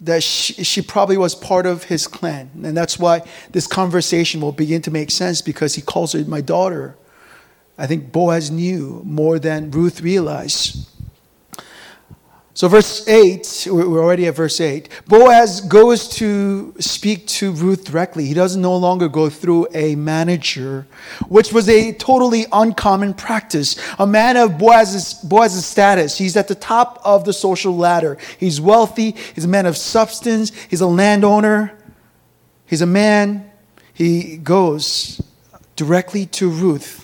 that 0.01 0.23
she, 0.23 0.65
she, 0.65 0.83
probably 0.83 1.17
was 1.17 1.35
part 1.35 1.67
of 1.67 1.85
his 1.85 2.07
clan. 2.07 2.51
And 2.63 2.77
that's 2.77 2.99
why 2.99 3.23
this 3.51 3.67
conversation 3.67 4.41
will 4.41 4.53
begin 4.53 4.83
to 4.83 4.91
make 4.91 5.11
sense 5.11 5.41
because 5.41 5.75
he 5.75 5.83
calls 5.83 6.13
her 6.13 6.25
my 6.25 6.41
daughter. 6.41 6.97
I 7.77 7.87
think 7.87 8.13
Boaz 8.13 8.51
knew 8.51 9.03
more 9.05 9.39
than 9.39 9.71
Ruth 9.71 10.01
realized. 10.01 10.89
So, 12.57 12.69
verse 12.69 13.07
8, 13.09 13.67
we're 13.69 14.01
already 14.01 14.29
at 14.29 14.37
verse 14.37 14.61
8. 14.61 14.89
Boaz 15.07 15.61
goes 15.61 16.09
to 16.11 16.73
speak 16.79 17.27
to 17.27 17.51
Ruth 17.51 17.85
directly. 17.85 18.27
He 18.27 18.35
doesn't 18.35 18.63
no 18.63 18.77
longer 18.77 19.09
go 19.09 19.29
through 19.29 19.67
a 19.75 19.97
manager, 19.97 20.87
which 21.27 21.53
was 21.53 21.69
a 21.69 21.93
totally 21.95 22.47
uncommon 22.53 23.15
practice. 23.15 23.77
A 23.99 24.07
man 24.07 24.37
of 24.37 24.57
Boaz's, 24.57 25.15
Boaz's 25.15 25.67
status, 25.67 26.17
he's 26.17 26.37
at 26.37 26.47
the 26.47 26.55
top 26.55 27.01
of 27.05 27.25
the 27.25 27.33
social 27.33 27.77
ladder. 27.77 28.19
He's 28.39 28.61
wealthy, 28.61 29.17
he's 29.35 29.47
a 29.47 29.49
man 29.49 29.67
of 29.67 29.77
substance, 29.77 30.53
he's 30.71 30.81
a 30.81 30.87
landowner, 30.87 31.77
he's 32.67 32.83
a 32.83 32.87
man. 32.87 33.51
He 33.93 34.37
goes 34.37 35.21
directly 35.75 36.27
to 36.27 36.49
Ruth, 36.49 37.04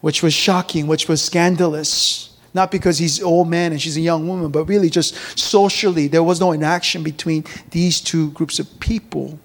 which 0.00 0.22
was 0.22 0.32
shocking, 0.32 0.86
which 0.86 1.08
was 1.08 1.22
scandalous. 1.22 2.36
Not 2.54 2.70
because 2.70 2.98
he's 2.98 3.18
an 3.18 3.24
old 3.24 3.48
man 3.48 3.72
and 3.72 3.80
she's 3.80 3.96
a 3.96 4.00
young 4.00 4.26
woman, 4.26 4.50
but 4.50 4.64
really 4.64 4.90
just 4.90 5.14
socially, 5.38 6.08
there 6.08 6.22
was 6.22 6.40
no 6.40 6.52
interaction 6.52 7.02
between 7.02 7.44
these 7.70 8.00
two 8.00 8.30
groups 8.30 8.58
of 8.58 8.80
people. 8.80 9.38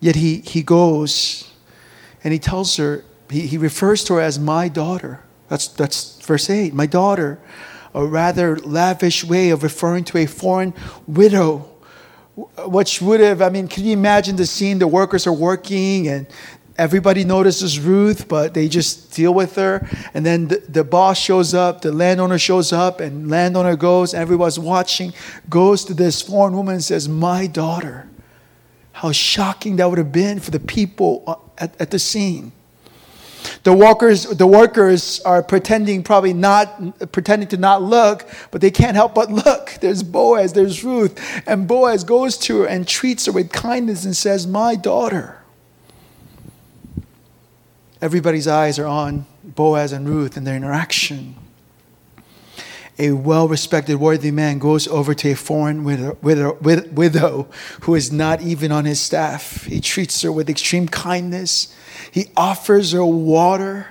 Yet 0.00 0.16
he, 0.16 0.40
he 0.40 0.62
goes 0.62 1.50
and 2.22 2.32
he 2.32 2.38
tells 2.38 2.76
her, 2.76 3.04
he, 3.30 3.46
he 3.46 3.58
refers 3.58 4.04
to 4.04 4.14
her 4.14 4.20
as 4.20 4.38
my 4.38 4.68
daughter. 4.68 5.20
That's, 5.48 5.68
that's 5.68 6.20
verse 6.24 6.50
8, 6.50 6.74
my 6.74 6.86
daughter. 6.86 7.38
A 7.94 8.04
rather 8.04 8.58
lavish 8.58 9.24
way 9.24 9.50
of 9.50 9.62
referring 9.62 10.04
to 10.04 10.18
a 10.18 10.26
foreign 10.26 10.74
widow 11.06 11.70
which 12.66 13.00
would 13.00 13.20
have, 13.20 13.40
I 13.40 13.48
mean, 13.48 13.66
can 13.66 13.84
you 13.84 13.94
imagine 13.94 14.36
the 14.36 14.46
scene? 14.46 14.78
The 14.78 14.86
workers 14.86 15.26
are 15.26 15.32
working 15.32 16.08
and 16.08 16.26
everybody 16.78 17.24
notices 17.24 17.78
Ruth, 17.78 18.28
but 18.28 18.54
they 18.54 18.68
just 18.68 19.12
deal 19.12 19.32
with 19.34 19.56
her. 19.56 19.88
And 20.14 20.24
then 20.24 20.48
the, 20.48 20.62
the, 20.68 20.84
boss 20.84 21.18
shows 21.18 21.54
up, 21.54 21.82
the 21.82 21.92
landowner 21.92 22.38
shows 22.38 22.72
up, 22.72 23.00
and 23.00 23.28
landowner 23.30 23.76
goes, 23.76 24.14
everyone's 24.14 24.58
watching, 24.58 25.12
goes 25.48 25.84
to 25.86 25.94
this 25.94 26.22
foreign 26.22 26.54
woman 26.54 26.74
and 26.74 26.84
says, 26.84 27.08
My 27.08 27.46
daughter. 27.46 28.08
How 28.92 29.12
shocking 29.12 29.76
that 29.76 29.90
would 29.90 29.98
have 29.98 30.12
been 30.12 30.40
for 30.40 30.50
the 30.50 30.60
people 30.60 31.22
uh, 31.26 31.34
at, 31.58 31.78
at 31.80 31.90
the 31.90 31.98
scene. 31.98 32.52
The 33.62 33.72
workers, 33.72 34.24
the 34.24 34.46
workers 34.46 35.20
are 35.20 35.42
pretending 35.42 36.02
probably 36.02 36.32
not 36.32 37.12
pretending 37.12 37.48
to 37.50 37.56
not 37.56 37.82
look, 37.82 38.26
but 38.50 38.60
they 38.60 38.70
can't 38.70 38.96
help 38.96 39.14
but 39.14 39.30
look. 39.30 39.74
There's 39.80 40.02
Boaz, 40.02 40.52
there's 40.52 40.82
Ruth, 40.82 41.20
and 41.46 41.68
Boaz 41.68 42.04
goes 42.04 42.38
to 42.38 42.62
her 42.62 42.66
and 42.66 42.88
treats 42.88 43.26
her 43.26 43.32
with 43.32 43.52
kindness 43.52 44.04
and 44.04 44.16
says, 44.16 44.46
"My 44.46 44.74
daughter." 44.74 45.38
Everybody's 48.06 48.46
eyes 48.46 48.78
are 48.78 48.86
on 48.86 49.26
Boaz 49.42 49.90
and 49.90 50.08
Ruth 50.08 50.36
and 50.36 50.46
their 50.46 50.54
interaction. 50.54 51.34
A 53.00 53.10
well 53.10 53.48
respected, 53.48 53.96
worthy 53.96 54.30
man 54.30 54.60
goes 54.60 54.86
over 54.86 55.12
to 55.12 55.32
a 55.32 55.34
foreign 55.34 55.82
widow, 55.82 56.16
widow, 56.22 56.56
widow 56.60 57.48
who 57.80 57.96
is 57.96 58.12
not 58.12 58.40
even 58.42 58.70
on 58.70 58.84
his 58.84 59.00
staff. 59.00 59.64
He 59.64 59.80
treats 59.80 60.22
her 60.22 60.30
with 60.30 60.48
extreme 60.48 60.86
kindness. 60.86 61.74
He 62.12 62.26
offers 62.36 62.92
her 62.92 63.04
water, 63.04 63.88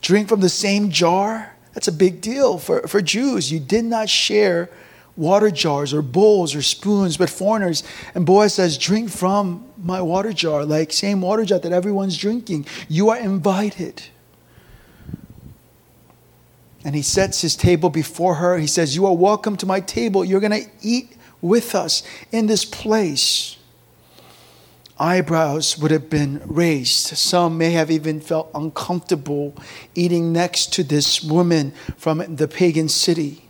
drink 0.00 0.28
from 0.28 0.40
the 0.40 0.48
same 0.48 0.90
jar. 0.90 1.56
That's 1.72 1.88
a 1.88 1.92
big 1.92 2.20
deal 2.20 2.58
for, 2.58 2.86
for 2.86 3.02
Jews. 3.02 3.50
You 3.50 3.58
did 3.58 3.84
not 3.84 4.08
share 4.08 4.70
water 5.16 5.50
jars 5.50 5.94
or 5.94 6.02
bowls 6.02 6.54
or 6.54 6.62
spoons, 6.62 7.16
but 7.16 7.30
foreigners. 7.30 7.82
And 8.14 8.26
Boaz 8.26 8.54
says, 8.54 8.78
Drink 8.78 9.10
from 9.10 9.66
my 9.82 10.02
water 10.02 10.32
jar, 10.32 10.64
like 10.64 10.92
same 10.92 11.20
water 11.20 11.44
jar 11.44 11.58
that 11.58 11.72
everyone's 11.72 12.16
drinking. 12.16 12.66
You 12.88 13.10
are 13.10 13.18
invited. 13.18 14.02
And 16.84 16.94
he 16.94 17.02
sets 17.02 17.40
his 17.40 17.56
table 17.56 17.88
before 17.88 18.34
her. 18.36 18.58
He 18.58 18.66
says, 18.66 18.94
You 18.94 19.06
are 19.06 19.16
welcome 19.16 19.56
to 19.58 19.66
my 19.66 19.80
table. 19.80 20.24
You're 20.24 20.40
going 20.40 20.64
to 20.64 20.70
eat 20.82 21.16
with 21.40 21.74
us 21.74 22.02
in 22.30 22.46
this 22.46 22.64
place. 22.64 23.56
Eyebrows 24.98 25.76
would 25.78 25.90
have 25.90 26.08
been 26.08 26.40
raised. 26.44 27.16
Some 27.16 27.58
may 27.58 27.72
have 27.72 27.90
even 27.90 28.20
felt 28.20 28.50
uncomfortable 28.54 29.54
eating 29.94 30.32
next 30.32 30.72
to 30.74 30.84
this 30.84 31.22
woman 31.22 31.72
from 31.96 32.36
the 32.36 32.46
pagan 32.46 32.88
city. 32.88 33.43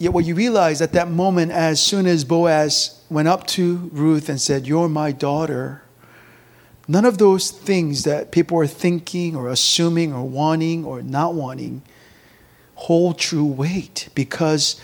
Yet 0.00 0.14
what 0.14 0.24
you 0.24 0.34
realize 0.34 0.80
at 0.80 0.94
that 0.94 1.10
moment, 1.10 1.52
as 1.52 1.78
soon 1.78 2.06
as 2.06 2.24
Boaz 2.24 2.98
went 3.10 3.28
up 3.28 3.46
to 3.48 3.90
Ruth 3.92 4.30
and 4.30 4.40
said, 4.40 4.66
You're 4.66 4.88
my 4.88 5.12
daughter, 5.12 5.82
none 6.88 7.04
of 7.04 7.18
those 7.18 7.50
things 7.50 8.04
that 8.04 8.32
people 8.32 8.58
are 8.58 8.66
thinking 8.66 9.36
or 9.36 9.50
assuming 9.50 10.14
or 10.14 10.26
wanting 10.26 10.86
or 10.86 11.02
not 11.02 11.34
wanting 11.34 11.82
hold 12.76 13.18
true 13.18 13.44
weight 13.44 14.08
because 14.14 14.80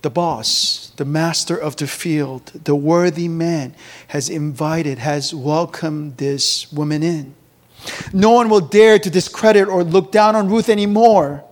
the 0.00 0.08
boss, 0.08 0.90
the 0.96 1.04
master 1.04 1.54
of 1.54 1.76
the 1.76 1.86
field, 1.86 2.46
the 2.64 2.74
worthy 2.74 3.28
man 3.28 3.74
has 4.08 4.30
invited, 4.30 4.96
has 4.96 5.34
welcomed 5.34 6.16
this 6.16 6.72
woman 6.72 7.02
in. 7.02 7.34
No 8.10 8.30
one 8.30 8.48
will 8.48 8.60
dare 8.60 8.98
to 8.98 9.10
discredit 9.10 9.68
or 9.68 9.84
look 9.84 10.12
down 10.12 10.34
on 10.34 10.48
Ruth 10.48 10.70
anymore. 10.70 11.44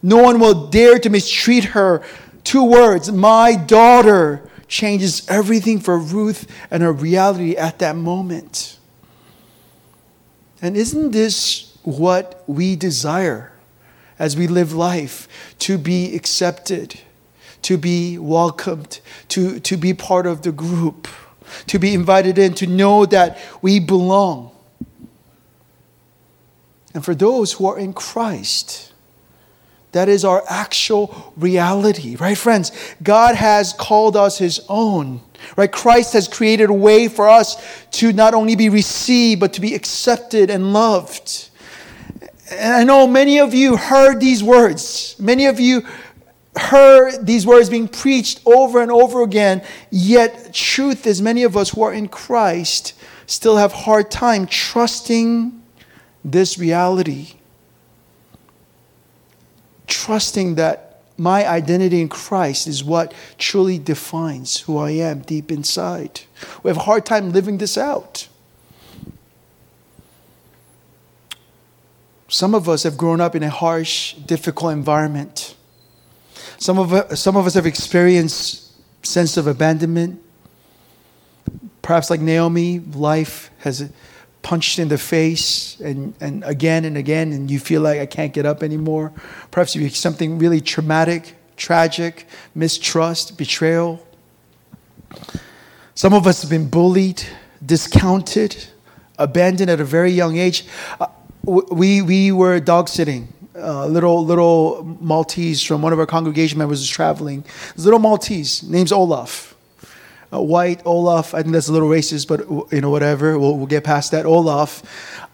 No 0.00 0.22
one 0.22 0.38
will 0.38 0.68
dare 0.68 1.00
to 1.00 1.10
mistreat 1.10 1.64
her 1.64 2.04
Two 2.46 2.62
words, 2.62 3.10
my 3.10 3.56
daughter, 3.56 4.48
changes 4.68 5.28
everything 5.28 5.80
for 5.80 5.98
Ruth 5.98 6.48
and 6.70 6.80
her 6.80 6.92
reality 6.92 7.56
at 7.56 7.80
that 7.80 7.96
moment. 7.96 8.78
And 10.62 10.76
isn't 10.76 11.10
this 11.10 11.76
what 11.82 12.44
we 12.46 12.76
desire 12.76 13.50
as 14.16 14.36
we 14.36 14.46
live 14.46 14.72
life? 14.72 15.26
To 15.58 15.76
be 15.76 16.14
accepted, 16.14 17.00
to 17.62 17.76
be 17.76 18.16
welcomed, 18.16 19.00
to, 19.30 19.58
to 19.58 19.76
be 19.76 19.92
part 19.92 20.24
of 20.28 20.42
the 20.42 20.52
group, 20.52 21.08
to 21.66 21.80
be 21.80 21.94
invited 21.94 22.38
in, 22.38 22.54
to 22.54 22.68
know 22.68 23.06
that 23.06 23.38
we 23.60 23.80
belong. 23.80 24.52
And 26.94 27.04
for 27.04 27.16
those 27.16 27.54
who 27.54 27.66
are 27.66 27.76
in 27.76 27.92
Christ, 27.92 28.85
that 29.96 30.10
is 30.10 30.26
our 30.26 30.44
actual 30.48 31.32
reality, 31.38 32.16
right, 32.16 32.36
friends? 32.36 32.70
God 33.02 33.34
has 33.34 33.72
called 33.72 34.14
us 34.14 34.36
His 34.36 34.60
own, 34.68 35.22
right? 35.56 35.72
Christ 35.72 36.12
has 36.12 36.28
created 36.28 36.68
a 36.68 36.74
way 36.74 37.08
for 37.08 37.28
us 37.28 37.56
to 37.92 38.12
not 38.12 38.34
only 38.34 38.56
be 38.56 38.68
received, 38.68 39.40
but 39.40 39.54
to 39.54 39.62
be 39.62 39.74
accepted 39.74 40.50
and 40.50 40.74
loved. 40.74 41.48
And 42.50 42.74
I 42.74 42.84
know 42.84 43.06
many 43.06 43.40
of 43.40 43.54
you 43.54 43.78
heard 43.78 44.20
these 44.20 44.42
words. 44.42 45.16
Many 45.18 45.46
of 45.46 45.58
you 45.58 45.86
heard 46.56 47.24
these 47.26 47.46
words 47.46 47.70
being 47.70 47.88
preached 47.88 48.40
over 48.44 48.82
and 48.82 48.90
over 48.90 49.22
again. 49.22 49.64
Yet, 49.90 50.52
truth 50.52 51.06
is, 51.06 51.22
many 51.22 51.42
of 51.42 51.56
us 51.56 51.70
who 51.70 51.82
are 51.82 51.92
in 51.92 52.08
Christ 52.08 52.92
still 53.26 53.56
have 53.56 53.72
hard 53.72 54.10
time 54.10 54.46
trusting 54.46 55.62
this 56.22 56.58
reality 56.58 57.36
trusting 59.86 60.56
that 60.56 61.02
my 61.18 61.48
identity 61.48 62.00
in 62.00 62.08
Christ 62.08 62.66
is 62.66 62.84
what 62.84 63.14
truly 63.38 63.78
defines 63.78 64.60
who 64.60 64.76
I 64.76 64.90
am 64.90 65.20
deep 65.20 65.50
inside. 65.50 66.20
We 66.62 66.68
have 66.68 66.76
a 66.76 66.80
hard 66.80 67.06
time 67.06 67.32
living 67.32 67.58
this 67.58 67.78
out. 67.78 68.28
Some 72.28 72.54
of 72.54 72.68
us 72.68 72.82
have 72.82 72.98
grown 72.98 73.20
up 73.20 73.34
in 73.34 73.42
a 73.42 73.50
harsh, 73.50 74.14
difficult 74.14 74.72
environment. 74.72 75.54
Some 76.58 76.78
of, 76.78 77.18
some 77.18 77.36
of 77.36 77.46
us 77.46 77.54
have 77.54 77.66
experienced 77.66 78.72
sense 79.06 79.36
of 79.36 79.46
abandonment. 79.46 80.20
Perhaps 81.82 82.10
like 82.10 82.20
Naomi, 82.20 82.80
life 82.80 83.50
has 83.58 83.90
punched 84.46 84.78
in 84.78 84.86
the 84.86 84.96
face 84.96 85.80
and, 85.80 86.14
and 86.20 86.44
again 86.44 86.84
and 86.84 86.96
again, 86.96 87.32
and 87.32 87.50
you 87.50 87.58
feel 87.58 87.82
like 87.82 87.98
I 87.98 88.06
can't 88.06 88.32
get 88.32 88.46
up 88.46 88.62
anymore. 88.62 89.12
Perhaps 89.50 89.74
you 89.74 89.88
something 89.88 90.38
really 90.38 90.60
traumatic, 90.60 91.34
tragic, 91.56 92.28
mistrust, 92.54 93.36
betrayal. 93.36 94.06
Some 95.96 96.14
of 96.14 96.28
us 96.28 96.42
have 96.42 96.50
been 96.50 96.68
bullied, 96.68 97.24
discounted, 97.64 98.68
abandoned 99.18 99.68
at 99.68 99.80
a 99.80 99.84
very 99.84 100.12
young 100.12 100.36
age. 100.36 100.64
Uh, 101.00 101.08
we, 101.42 102.00
we 102.02 102.30
were 102.30 102.60
dog 102.60 102.88
sitting. 102.88 103.32
Uh, 103.56 103.86
little 103.86 104.24
little 104.24 104.84
Maltese 105.00 105.60
from 105.60 105.82
one 105.82 105.92
of 105.92 105.98
our 105.98 106.06
congregation 106.06 106.56
members 106.56 106.78
was 106.78 106.88
traveling. 106.88 107.42
This 107.74 107.84
little 107.84 107.98
Maltese, 107.98 108.62
name's 108.62 108.92
Olaf 108.92 109.55
uh, 110.36 110.40
white 110.40 110.82
Olaf. 110.84 111.34
I 111.34 111.42
think 111.42 111.52
that's 111.52 111.68
a 111.68 111.72
little 111.72 111.88
racist, 111.88 112.28
but 112.28 112.72
you 112.72 112.80
know 112.80 112.90
whatever. 112.90 113.38
We'll, 113.38 113.56
we'll 113.56 113.66
get 113.66 113.84
past 113.84 114.10
that. 114.12 114.26
Olaf, 114.26 114.82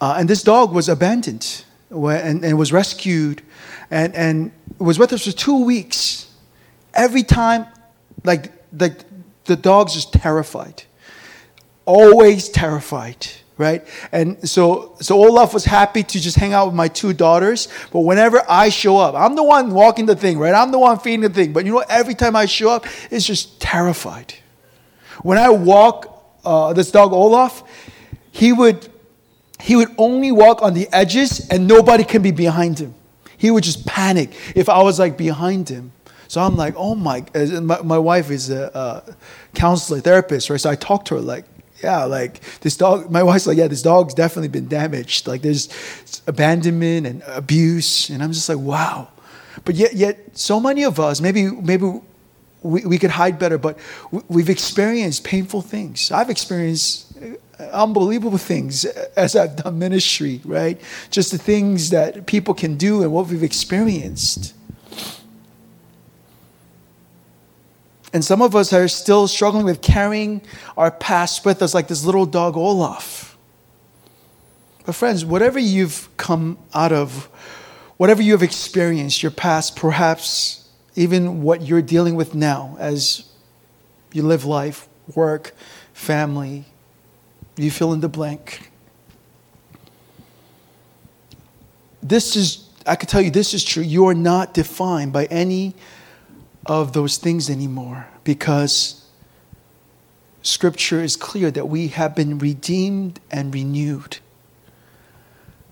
uh, 0.00 0.16
and 0.18 0.28
this 0.28 0.42
dog 0.42 0.72
was 0.72 0.88
abandoned 0.88 1.64
and, 1.90 2.44
and 2.44 2.58
was 2.58 2.72
rescued, 2.72 3.42
and 3.90 4.14
and 4.14 4.52
was 4.78 4.98
with 4.98 5.12
us 5.12 5.26
for 5.26 5.32
two 5.32 5.64
weeks. 5.64 6.28
Every 6.94 7.22
time, 7.22 7.66
like 8.24 8.52
like 8.78 9.04
the 9.44 9.56
dog's 9.56 9.94
just 9.94 10.12
terrified, 10.12 10.84
always 11.84 12.48
terrified 12.48 13.26
right? 13.58 13.86
And 14.10 14.48
so, 14.48 14.96
so 15.00 15.16
Olaf 15.24 15.54
was 15.54 15.64
happy 15.64 16.02
to 16.02 16.20
just 16.20 16.36
hang 16.36 16.52
out 16.52 16.66
with 16.66 16.74
my 16.74 16.88
two 16.88 17.12
daughters. 17.12 17.68
But 17.92 18.00
whenever 18.00 18.42
I 18.48 18.68
show 18.68 18.96
up, 18.98 19.14
I'm 19.14 19.36
the 19.36 19.42
one 19.42 19.72
walking 19.72 20.06
the 20.06 20.16
thing, 20.16 20.38
right? 20.38 20.54
I'm 20.54 20.72
the 20.72 20.78
one 20.78 20.98
feeding 20.98 21.20
the 21.20 21.30
thing. 21.30 21.52
But 21.52 21.64
you 21.64 21.72
know, 21.72 21.84
every 21.88 22.14
time 22.14 22.34
I 22.34 22.46
show 22.46 22.70
up, 22.70 22.86
it's 23.10 23.26
just 23.26 23.60
terrified. 23.60 24.34
When 25.22 25.38
I 25.38 25.50
walk 25.50 26.08
uh, 26.44 26.72
this 26.72 26.90
dog 26.90 27.12
Olaf, 27.12 27.62
he 28.30 28.52
would 28.52 28.88
he 29.60 29.76
would 29.76 29.94
only 29.96 30.32
walk 30.32 30.60
on 30.62 30.74
the 30.74 30.88
edges, 30.92 31.48
and 31.48 31.68
nobody 31.68 32.02
can 32.02 32.20
be 32.20 32.32
behind 32.32 32.80
him. 32.80 32.94
He 33.36 33.50
would 33.50 33.62
just 33.62 33.86
panic 33.86 34.34
if 34.56 34.68
I 34.68 34.82
was 34.82 34.98
like 34.98 35.16
behind 35.16 35.68
him. 35.68 35.92
So 36.26 36.40
I'm 36.40 36.56
like, 36.56 36.74
oh 36.76 36.94
my, 36.94 37.24
my, 37.60 37.82
my 37.82 37.98
wife 37.98 38.30
is 38.30 38.50
a, 38.50 38.70
a 38.74 39.16
counselor, 39.54 40.00
therapist, 40.00 40.48
right? 40.48 40.58
So 40.58 40.70
I 40.70 40.76
talk 40.76 41.04
to 41.06 41.16
her 41.16 41.20
like, 41.20 41.44
yeah, 41.82 42.04
like 42.04 42.40
this 42.60 42.76
dog, 42.76 43.10
my 43.10 43.22
wife's 43.22 43.46
like, 43.46 43.58
yeah, 43.58 43.66
this 43.66 43.82
dog's 43.82 44.14
definitely 44.14 44.48
been 44.48 44.66
damaged. 44.66 45.26
Like 45.26 45.42
there's 45.42 45.68
abandonment 46.26 47.06
and 47.06 47.22
abuse. 47.26 48.08
And 48.08 48.22
I'm 48.22 48.32
just 48.32 48.48
like, 48.48 48.58
wow. 48.58 49.08
But 49.64 49.74
yet, 49.74 49.94
yet 49.94 50.38
so 50.38 50.58
many 50.58 50.84
of 50.84 50.98
us, 50.98 51.20
maybe, 51.20 51.50
maybe 51.50 52.00
we, 52.62 52.84
we 52.84 52.98
could 52.98 53.10
hide 53.10 53.38
better, 53.38 53.58
but 53.58 53.78
we've 54.28 54.50
experienced 54.50 55.24
painful 55.24 55.62
things. 55.62 56.10
I've 56.12 56.30
experienced 56.30 57.12
uh, 57.20 57.62
unbelievable 57.64 58.38
things 58.38 58.84
as 59.16 59.36
I've 59.36 59.56
done 59.56 59.78
ministry, 59.78 60.40
right? 60.44 60.80
Just 61.10 61.32
the 61.32 61.38
things 61.38 61.90
that 61.90 62.26
people 62.26 62.54
can 62.54 62.76
do 62.76 63.02
and 63.02 63.12
what 63.12 63.28
we've 63.28 63.42
experienced. 63.42 64.54
And 68.12 68.24
some 68.24 68.42
of 68.42 68.54
us 68.54 68.72
are 68.72 68.88
still 68.88 69.26
struggling 69.26 69.64
with 69.64 69.80
carrying 69.80 70.42
our 70.76 70.90
past 70.90 71.46
with 71.46 71.62
us, 71.62 71.72
like 71.72 71.88
this 71.88 72.04
little 72.04 72.26
dog 72.26 72.56
Olaf. 72.56 73.38
But, 74.84 74.94
friends, 74.94 75.24
whatever 75.24 75.58
you've 75.58 76.08
come 76.16 76.58
out 76.74 76.92
of, 76.92 77.26
whatever 77.96 78.20
you 78.20 78.32
have 78.32 78.42
experienced, 78.42 79.22
your 79.22 79.30
past, 79.30 79.76
perhaps 79.76 80.61
even 80.94 81.42
what 81.42 81.62
you're 81.62 81.82
dealing 81.82 82.14
with 82.14 82.34
now 82.34 82.76
as 82.78 83.30
you 84.12 84.22
live 84.22 84.44
life, 84.44 84.88
work, 85.14 85.54
family, 85.92 86.64
you 87.56 87.70
fill 87.70 87.92
in 87.92 88.00
the 88.00 88.08
blank. 88.08 88.70
This 92.02 92.36
is, 92.36 92.68
I 92.86 92.96
can 92.96 93.08
tell 93.08 93.20
you, 93.20 93.30
this 93.30 93.54
is 93.54 93.64
true. 93.64 93.82
You 93.82 94.06
are 94.06 94.14
not 94.14 94.54
defined 94.54 95.12
by 95.12 95.26
any 95.26 95.74
of 96.66 96.92
those 96.92 97.16
things 97.16 97.48
anymore 97.48 98.06
because 98.24 99.06
Scripture 100.42 101.00
is 101.02 101.16
clear 101.16 101.50
that 101.50 101.68
we 101.68 101.88
have 101.88 102.14
been 102.14 102.38
redeemed 102.38 103.20
and 103.30 103.54
renewed. 103.54 104.18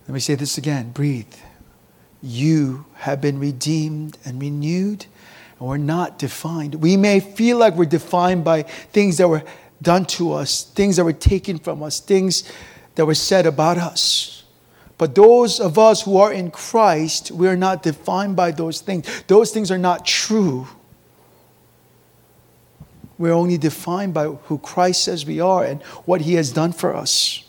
Let 0.06 0.14
me 0.14 0.20
say 0.20 0.34
this 0.34 0.56
again 0.56 0.90
breathe. 0.90 1.34
You 2.22 2.84
have 2.94 3.20
been 3.20 3.38
redeemed 3.38 4.18
and 4.24 4.40
renewed, 4.40 5.06
and 5.58 5.68
we're 5.68 5.78
not 5.78 6.18
defined. 6.18 6.76
We 6.76 6.96
may 6.96 7.20
feel 7.20 7.58
like 7.58 7.74
we're 7.74 7.86
defined 7.86 8.44
by 8.44 8.62
things 8.62 9.16
that 9.18 9.28
were 9.28 9.42
done 9.82 10.04
to 10.04 10.32
us, 10.32 10.64
things 10.64 10.96
that 10.96 11.04
were 11.04 11.12
taken 11.12 11.58
from 11.58 11.82
us, 11.82 12.00
things 12.00 12.50
that 12.94 13.06
were 13.06 13.14
said 13.14 13.46
about 13.46 13.78
us. 13.78 14.44
But 14.98 15.14
those 15.14 15.60
of 15.60 15.78
us 15.78 16.02
who 16.02 16.18
are 16.18 16.30
in 16.30 16.50
Christ, 16.50 17.30
we 17.30 17.48
are 17.48 17.56
not 17.56 17.82
defined 17.82 18.36
by 18.36 18.50
those 18.50 18.82
things. 18.82 19.06
Those 19.28 19.50
things 19.50 19.70
are 19.70 19.78
not 19.78 20.04
true. 20.04 20.68
We're 23.16 23.32
only 23.32 23.56
defined 23.56 24.12
by 24.12 24.26
who 24.26 24.58
Christ 24.58 25.04
says 25.04 25.24
we 25.24 25.40
are 25.40 25.64
and 25.64 25.82
what 26.04 26.20
he 26.20 26.34
has 26.34 26.52
done 26.52 26.72
for 26.72 26.94
us. 26.94 27.44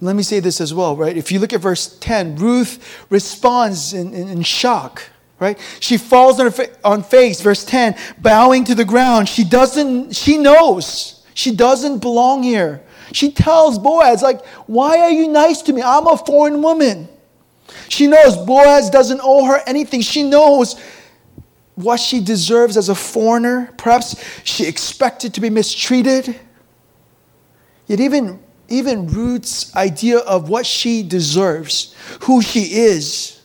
Let 0.00 0.14
me 0.14 0.22
say 0.22 0.40
this 0.40 0.60
as 0.60 0.74
well, 0.74 0.94
right? 0.96 1.16
If 1.16 1.32
you 1.32 1.38
look 1.38 1.52
at 1.52 1.60
verse 1.60 1.98
10, 1.98 2.36
Ruth 2.36 3.06
responds 3.08 3.94
in, 3.94 4.12
in, 4.12 4.28
in 4.28 4.42
shock, 4.42 5.02
right? 5.40 5.58
She 5.80 5.96
falls 5.96 6.38
on, 6.38 6.50
her 6.50 6.66
on 6.84 7.02
face, 7.02 7.40
verse 7.40 7.64
10, 7.64 7.96
bowing 8.18 8.64
to 8.64 8.74
the 8.74 8.84
ground. 8.84 9.28
She 9.28 9.42
doesn't, 9.42 10.14
she 10.14 10.36
knows 10.36 11.16
she 11.36 11.54
doesn't 11.54 11.98
belong 11.98 12.42
here. 12.42 12.82
She 13.12 13.30
tells 13.30 13.78
Boaz, 13.78 14.22
like, 14.22 14.44
why 14.66 15.00
are 15.00 15.10
you 15.10 15.28
nice 15.28 15.60
to 15.62 15.72
me? 15.74 15.82
I'm 15.82 16.06
a 16.06 16.16
foreign 16.16 16.62
woman. 16.62 17.08
She 17.90 18.06
knows 18.06 18.38
Boaz 18.38 18.88
doesn't 18.88 19.20
owe 19.22 19.44
her 19.44 19.62
anything. 19.66 20.00
She 20.00 20.22
knows 20.22 20.80
what 21.74 22.00
she 22.00 22.20
deserves 22.20 22.78
as 22.78 22.88
a 22.88 22.94
foreigner. 22.94 23.70
Perhaps 23.76 24.16
she 24.44 24.66
expected 24.66 25.34
to 25.34 25.42
be 25.42 25.50
mistreated. 25.50 26.40
Yet, 27.86 28.00
even, 28.00 28.42
even 28.68 29.06
Ruth's 29.06 29.74
idea 29.76 30.18
of 30.18 30.48
what 30.48 30.66
she 30.66 31.02
deserves, 31.02 31.94
who 32.22 32.42
she 32.42 32.60
is, 32.60 33.40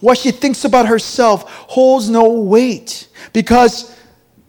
what 0.00 0.18
she 0.18 0.30
thinks 0.30 0.64
about 0.64 0.86
herself 0.86 1.50
holds 1.50 2.08
no 2.10 2.28
weight 2.28 3.08
because 3.32 3.94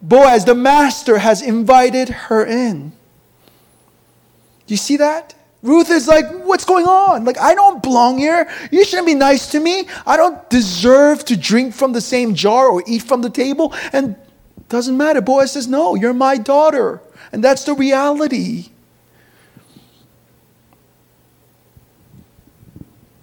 Boaz, 0.01 0.45
the 0.45 0.55
master, 0.55 1.17
has 1.17 1.41
invited 1.41 2.09
her 2.09 2.45
in. 2.45 2.89
Do 2.89 4.73
you 4.73 4.77
see 4.77 4.97
that? 4.97 5.33
Ruth 5.63 5.89
is 5.89 6.07
like, 6.07 6.25
What's 6.43 6.65
going 6.65 6.85
on? 6.85 7.25
Like, 7.25 7.39
I 7.39 7.55
don't 7.55 7.81
belong 7.81 8.17
here. 8.17 8.49
You 8.71 8.85
shouldn't 8.85 9.07
be 9.07 9.15
nice 9.15 9.51
to 9.51 9.59
me. 9.59 9.87
I 10.05 10.17
don't 10.17 10.49
deserve 10.49 11.25
to 11.25 11.37
drink 11.37 11.73
from 11.73 11.93
the 11.93 12.01
same 12.01 12.35
jar 12.35 12.67
or 12.67 12.83
eat 12.85 13.03
from 13.03 13.21
the 13.21 13.29
table. 13.29 13.73
And 13.91 14.15
doesn't 14.69 14.95
matter. 14.95 15.21
Boaz 15.21 15.53
says, 15.53 15.67
No, 15.67 15.95
you're 15.95 16.13
my 16.13 16.37
daughter. 16.37 17.01
And 17.31 17.43
that's 17.43 17.63
the 17.63 17.73
reality. 17.73 18.69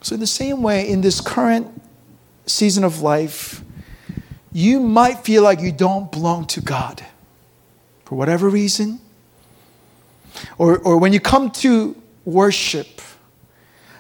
So, 0.05 0.13
in 0.13 0.21
the 0.21 0.27
same 0.27 0.63
way, 0.63 0.87
in 0.87 1.01
this 1.01 1.23
current 1.23 1.81
season 2.45 2.85
of 2.85 3.01
life, 3.01 3.63
you 4.53 4.79
might 4.79 5.25
feel 5.25 5.43
like 5.43 5.61
you 5.61 5.73
don't 5.73 6.13
belong 6.13 6.47
to 6.49 6.61
God 6.61 7.03
for 8.05 8.15
whatever 8.15 8.51
reason. 8.51 9.01
Or, 10.59 10.79
or 10.81 10.99
when 10.99 11.15
you 11.15 11.21
come 11.21 11.51
to 11.53 11.97
worship. 12.27 13.01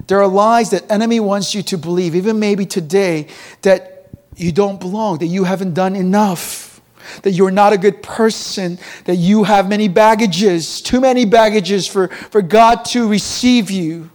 There 0.07 0.21
are 0.21 0.29
lies 0.29 0.73
that 0.73 0.91
enemy 0.91 1.21
wants 1.21 1.55
you 1.55 1.63
to 1.63 1.79
believe, 1.79 2.15
even 2.15 2.39
maybe 2.39 2.67
today, 2.67 3.29
that 3.63 4.11
you 4.37 4.53
don't 4.53 4.79
belong, 4.79 5.21
that 5.21 5.29
you 5.29 5.45
haven't 5.45 5.73
done 5.73 5.97
enough, 5.97 6.83
that 7.23 7.31
you're 7.31 7.51
not 7.51 7.73
a 7.73 7.79
good 7.79 8.03
person, 8.03 8.79
that 9.07 9.17
you 9.17 9.45
have 9.45 9.71
many 9.71 9.89
baggages, 9.89 10.83
too 10.83 11.01
many 11.01 11.25
baggages 11.25 11.87
for, 11.87 12.09
for 12.09 12.43
God 12.43 12.85
to 12.87 13.09
receive 13.09 13.71
you. 13.71 14.11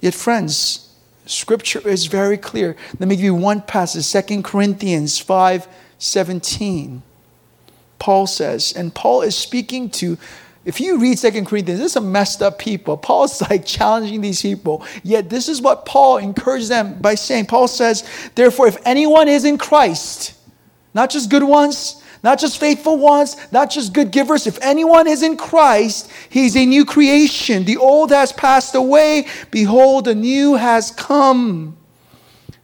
Yet, 0.00 0.14
friends, 0.14 0.94
Scripture 1.26 1.86
is 1.86 2.06
very 2.06 2.36
clear. 2.36 2.76
Let 2.98 3.08
me 3.08 3.16
give 3.16 3.24
you 3.24 3.34
one 3.34 3.62
passage, 3.62 4.10
2 4.10 4.42
Corinthians 4.42 5.18
5 5.18 5.68
17. 5.98 7.02
Paul 7.98 8.26
says, 8.26 8.72
and 8.72 8.94
Paul 8.94 9.20
is 9.20 9.36
speaking 9.36 9.90
to 9.90 10.16
if 10.64 10.78
you 10.78 10.98
read 10.98 11.18
Second 11.18 11.46
Corinthians, 11.46 11.80
this 11.80 11.92
is 11.92 11.96
a 11.96 12.00
messed 12.00 12.42
up 12.42 12.58
people. 12.58 12.96
Paul's 12.98 13.40
like 13.48 13.64
challenging 13.64 14.20
these 14.20 14.42
people. 14.42 14.84
Yet 15.02 15.30
this 15.30 15.48
is 15.48 15.60
what 15.60 15.86
Paul 15.86 16.18
encouraged 16.18 16.68
them 16.68 17.00
by 17.00 17.14
saying. 17.14 17.46
Paul 17.46 17.68
says, 17.68 18.04
Therefore, 18.34 18.66
if 18.68 18.76
anyone 18.84 19.28
is 19.28 19.44
in 19.44 19.56
Christ, 19.56 20.34
not 20.92 21.10
just 21.10 21.30
good 21.30 21.44
ones, 21.44 21.99
not 22.22 22.38
just 22.38 22.58
faithful 22.58 22.98
ones, 22.98 23.36
not 23.50 23.70
just 23.70 23.92
good 23.92 24.10
givers, 24.10 24.46
if 24.46 24.58
anyone 24.62 25.06
is 25.06 25.22
in 25.22 25.36
Christ, 25.36 26.10
he's 26.28 26.56
a 26.56 26.66
new 26.66 26.84
creation. 26.84 27.64
The 27.64 27.76
old 27.76 28.10
has 28.10 28.32
passed 28.32 28.74
away. 28.74 29.26
Behold, 29.50 30.04
the 30.04 30.14
new 30.14 30.56
has 30.56 30.90
come. 30.90 31.76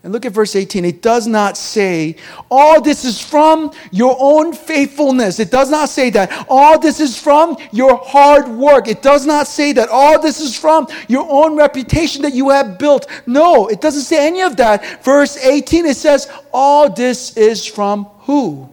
And 0.03 0.13
look 0.13 0.25
at 0.25 0.31
verse 0.31 0.55
18. 0.55 0.85
It 0.85 1.03
does 1.03 1.27
not 1.27 1.57
say, 1.57 2.15
all 2.49 2.81
this 2.81 3.05
is 3.05 3.21
from 3.21 3.73
your 3.91 4.17
own 4.21 4.53
faithfulness. 4.53 5.41
It 5.41 5.51
does 5.51 5.69
not 5.69 5.89
say 5.89 6.11
that. 6.11 6.47
All 6.49 6.79
this 6.79 7.01
is 7.01 7.19
from 7.19 7.57
your 7.73 7.97
hard 7.97 8.47
work. 8.47 8.87
It 8.87 9.03
does 9.03 9.27
not 9.27 9.49
say 9.49 9.73
that. 9.73 9.89
All 9.89 10.21
this 10.23 10.39
is 10.39 10.57
from 10.57 10.87
your 11.09 11.27
own 11.29 11.57
reputation 11.57 12.23
that 12.23 12.35
you 12.35 12.51
have 12.51 12.79
built. 12.79 13.09
No, 13.27 13.67
it 13.67 13.81
doesn't 13.81 14.03
say 14.03 14.29
any 14.29 14.43
of 14.43 14.57
that. 14.59 15.03
Verse 15.03 15.37
18, 15.39 15.87
it 15.87 15.97
says, 15.97 16.31
all 16.53 16.89
this 16.89 17.37
is 17.37 17.67
from 17.67 18.05
who? 18.21 18.73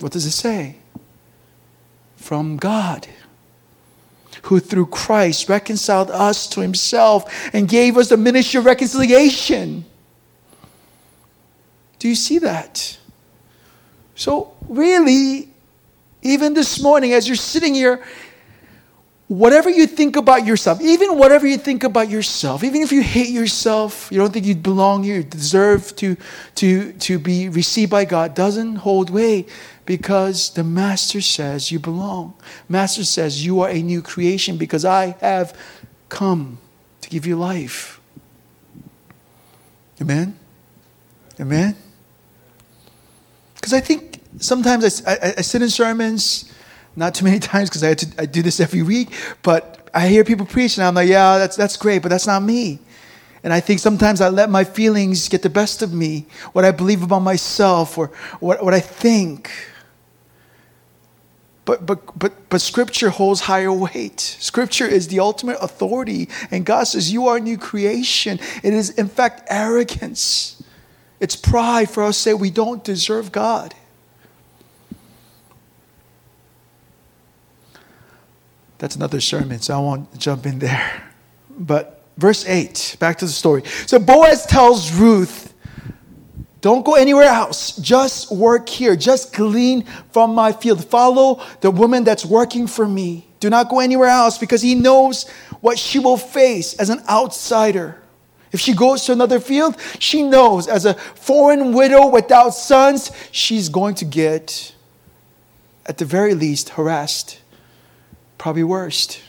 What 0.00 0.12
does 0.12 0.26
it 0.26 0.32
say? 0.32 0.76
From 2.16 2.56
God 2.56 3.06
who 4.42 4.60
through 4.60 4.86
Christ 4.86 5.48
reconciled 5.48 6.10
us 6.10 6.46
to 6.48 6.60
himself 6.60 7.50
and 7.52 7.68
gave 7.68 7.96
us 7.96 8.08
the 8.08 8.16
ministry 8.16 8.58
of 8.58 8.64
reconciliation. 8.64 9.84
Do 11.98 12.08
you 12.08 12.14
see 12.14 12.38
that? 12.38 12.98
So, 14.14 14.54
really, 14.68 15.50
even 16.22 16.54
this 16.54 16.80
morning, 16.80 17.12
as 17.12 17.26
you're 17.26 17.36
sitting 17.36 17.74
here, 17.74 18.02
whatever 19.30 19.70
you 19.70 19.86
think 19.86 20.16
about 20.16 20.44
yourself, 20.44 20.80
even 20.80 21.16
whatever 21.16 21.46
you 21.46 21.56
think 21.56 21.84
about 21.84 22.10
yourself, 22.10 22.64
even 22.64 22.82
if 22.82 22.90
you 22.90 23.00
hate 23.00 23.28
yourself, 23.28 24.08
you 24.10 24.18
don't 24.18 24.32
think 24.32 24.44
you 24.44 24.56
belong 24.56 25.04
here, 25.04 25.18
you 25.18 25.22
deserve 25.22 25.94
to, 25.94 26.16
to, 26.56 26.92
to 26.94 27.16
be 27.20 27.48
received 27.48 27.92
by 27.92 28.04
God, 28.04 28.34
doesn't 28.34 28.76
hold 28.76 29.08
weight 29.08 29.48
because 29.86 30.50
the 30.54 30.64
Master 30.64 31.20
says 31.20 31.70
you 31.70 31.78
belong. 31.78 32.34
Master 32.68 33.04
says 33.04 33.46
you 33.46 33.60
are 33.60 33.68
a 33.68 33.80
new 33.80 34.02
creation 34.02 34.56
because 34.56 34.84
I 34.84 35.14
have 35.20 35.56
come 36.08 36.58
to 37.00 37.08
give 37.08 37.24
you 37.24 37.36
life. 37.36 38.00
Amen? 40.00 40.36
Amen? 41.38 41.76
Because 43.54 43.74
I 43.74 43.80
think 43.80 44.18
sometimes 44.40 45.04
I, 45.06 45.12
I, 45.12 45.34
I 45.38 45.40
sit 45.42 45.62
in 45.62 45.68
sermons 45.68 46.52
not 46.96 47.14
too 47.14 47.24
many 47.24 47.38
times 47.52 47.68
because 47.68 47.84
I, 47.84 48.22
I 48.22 48.26
do 48.26 48.42
this 48.42 48.60
every 48.60 48.82
week, 48.82 49.12
but 49.42 49.88
I 49.94 50.08
hear 50.08 50.24
people 50.24 50.46
preach 50.46 50.76
and 50.76 50.86
I'm 50.86 50.94
like, 50.94 51.08
yeah, 51.08 51.38
that's, 51.38 51.56
that's 51.56 51.76
great, 51.76 52.02
but 52.02 52.08
that's 52.08 52.26
not 52.26 52.42
me. 52.42 52.78
And 53.42 53.52
I 53.52 53.60
think 53.60 53.80
sometimes 53.80 54.20
I 54.20 54.28
let 54.28 54.50
my 54.50 54.64
feelings 54.64 55.28
get 55.28 55.42
the 55.42 55.50
best 55.50 55.80
of 55.82 55.92
me, 55.94 56.26
what 56.52 56.64
I 56.64 56.72
believe 56.72 57.02
about 57.02 57.20
myself 57.20 57.96
or 57.96 58.08
what, 58.38 58.62
what 58.62 58.74
I 58.74 58.80
think. 58.80 59.50
But, 61.64 61.86
but, 61.86 62.18
but, 62.18 62.50
but 62.50 62.60
Scripture 62.60 63.10
holds 63.10 63.42
higher 63.42 63.72
weight. 63.72 64.20
Scripture 64.20 64.86
is 64.86 65.08
the 65.08 65.20
ultimate 65.20 65.56
authority. 65.62 66.28
And 66.50 66.66
God 66.66 66.84
says, 66.84 67.12
You 67.12 67.28
are 67.28 67.36
a 67.36 67.40
new 67.40 67.56
creation. 67.56 68.40
It 68.62 68.74
is, 68.74 68.90
in 68.90 69.08
fact, 69.08 69.44
arrogance. 69.48 70.62
It's 71.20 71.36
pride 71.36 71.88
for 71.88 72.02
us 72.02 72.16
to 72.16 72.22
say 72.22 72.34
we 72.34 72.50
don't 72.50 72.82
deserve 72.82 73.30
God. 73.30 73.74
That's 78.80 78.96
another 78.96 79.20
sermon, 79.20 79.60
so 79.60 79.74
I 79.74 79.78
won't 79.78 80.18
jump 80.18 80.46
in 80.46 80.58
there. 80.58 81.02
But 81.50 82.02
verse 82.16 82.46
8, 82.46 82.96
back 82.98 83.18
to 83.18 83.26
the 83.26 83.30
story. 83.30 83.62
So 83.86 83.98
Boaz 83.98 84.46
tells 84.46 84.90
Ruth, 84.90 85.52
Don't 86.62 86.82
go 86.82 86.94
anywhere 86.94 87.24
else. 87.24 87.76
Just 87.76 88.32
work 88.32 88.70
here. 88.70 88.96
Just 88.96 89.34
glean 89.34 89.84
from 90.12 90.34
my 90.34 90.52
field. 90.52 90.82
Follow 90.82 91.42
the 91.60 91.70
woman 91.70 92.04
that's 92.04 92.24
working 92.24 92.66
for 92.66 92.88
me. 92.88 93.26
Do 93.38 93.50
not 93.50 93.68
go 93.68 93.80
anywhere 93.80 94.08
else 94.08 94.38
because 94.38 94.62
he 94.62 94.74
knows 94.74 95.28
what 95.60 95.78
she 95.78 95.98
will 95.98 96.16
face 96.16 96.72
as 96.74 96.88
an 96.88 97.02
outsider. 97.06 98.00
If 98.50 98.60
she 98.60 98.72
goes 98.72 99.04
to 99.04 99.12
another 99.12 99.40
field, 99.40 99.76
she 99.98 100.22
knows 100.22 100.66
as 100.66 100.86
a 100.86 100.94
foreign 100.94 101.74
widow 101.74 102.06
without 102.06 102.54
sons, 102.54 103.12
she's 103.30 103.68
going 103.68 103.94
to 103.96 104.06
get, 104.06 104.74
at 105.84 105.98
the 105.98 106.06
very 106.06 106.32
least, 106.32 106.70
harassed 106.70 107.39
probably 108.40 108.64
worst. 108.64 109.20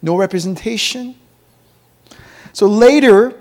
No 0.00 0.16
representation. 0.16 1.16
So 2.52 2.66
later, 2.66 3.34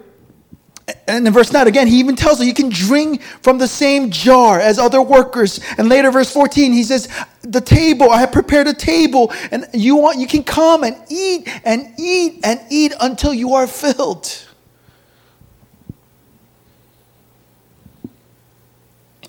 and 1.07 1.27
in 1.27 1.31
verse 1.31 1.53
9 1.53 1.67
again, 1.67 1.85
he 1.85 1.99
even 1.99 2.15
tells 2.15 2.39
her 2.39 2.43
you 2.43 2.53
can 2.53 2.69
drink 2.69 3.21
from 3.21 3.59
the 3.59 3.67
same 3.67 4.09
jar 4.09 4.59
as 4.59 4.79
other 4.79 5.03
workers. 5.03 5.59
And 5.77 5.87
later, 5.87 6.09
verse 6.09 6.33
14, 6.33 6.73
he 6.73 6.83
says, 6.83 7.07
The 7.43 7.61
table, 7.61 8.09
I 8.09 8.19
have 8.19 8.31
prepared 8.31 8.65
a 8.65 8.73
table, 8.73 9.31
and 9.51 9.67
you 9.71 9.97
want 9.97 10.17
you 10.17 10.25
can 10.25 10.43
come 10.43 10.83
and 10.83 10.97
eat 11.09 11.47
and 11.63 11.93
eat 11.99 12.39
and 12.43 12.59
eat 12.71 12.93
until 12.99 13.35
you 13.35 13.53
are 13.53 13.67
filled. 13.67 14.47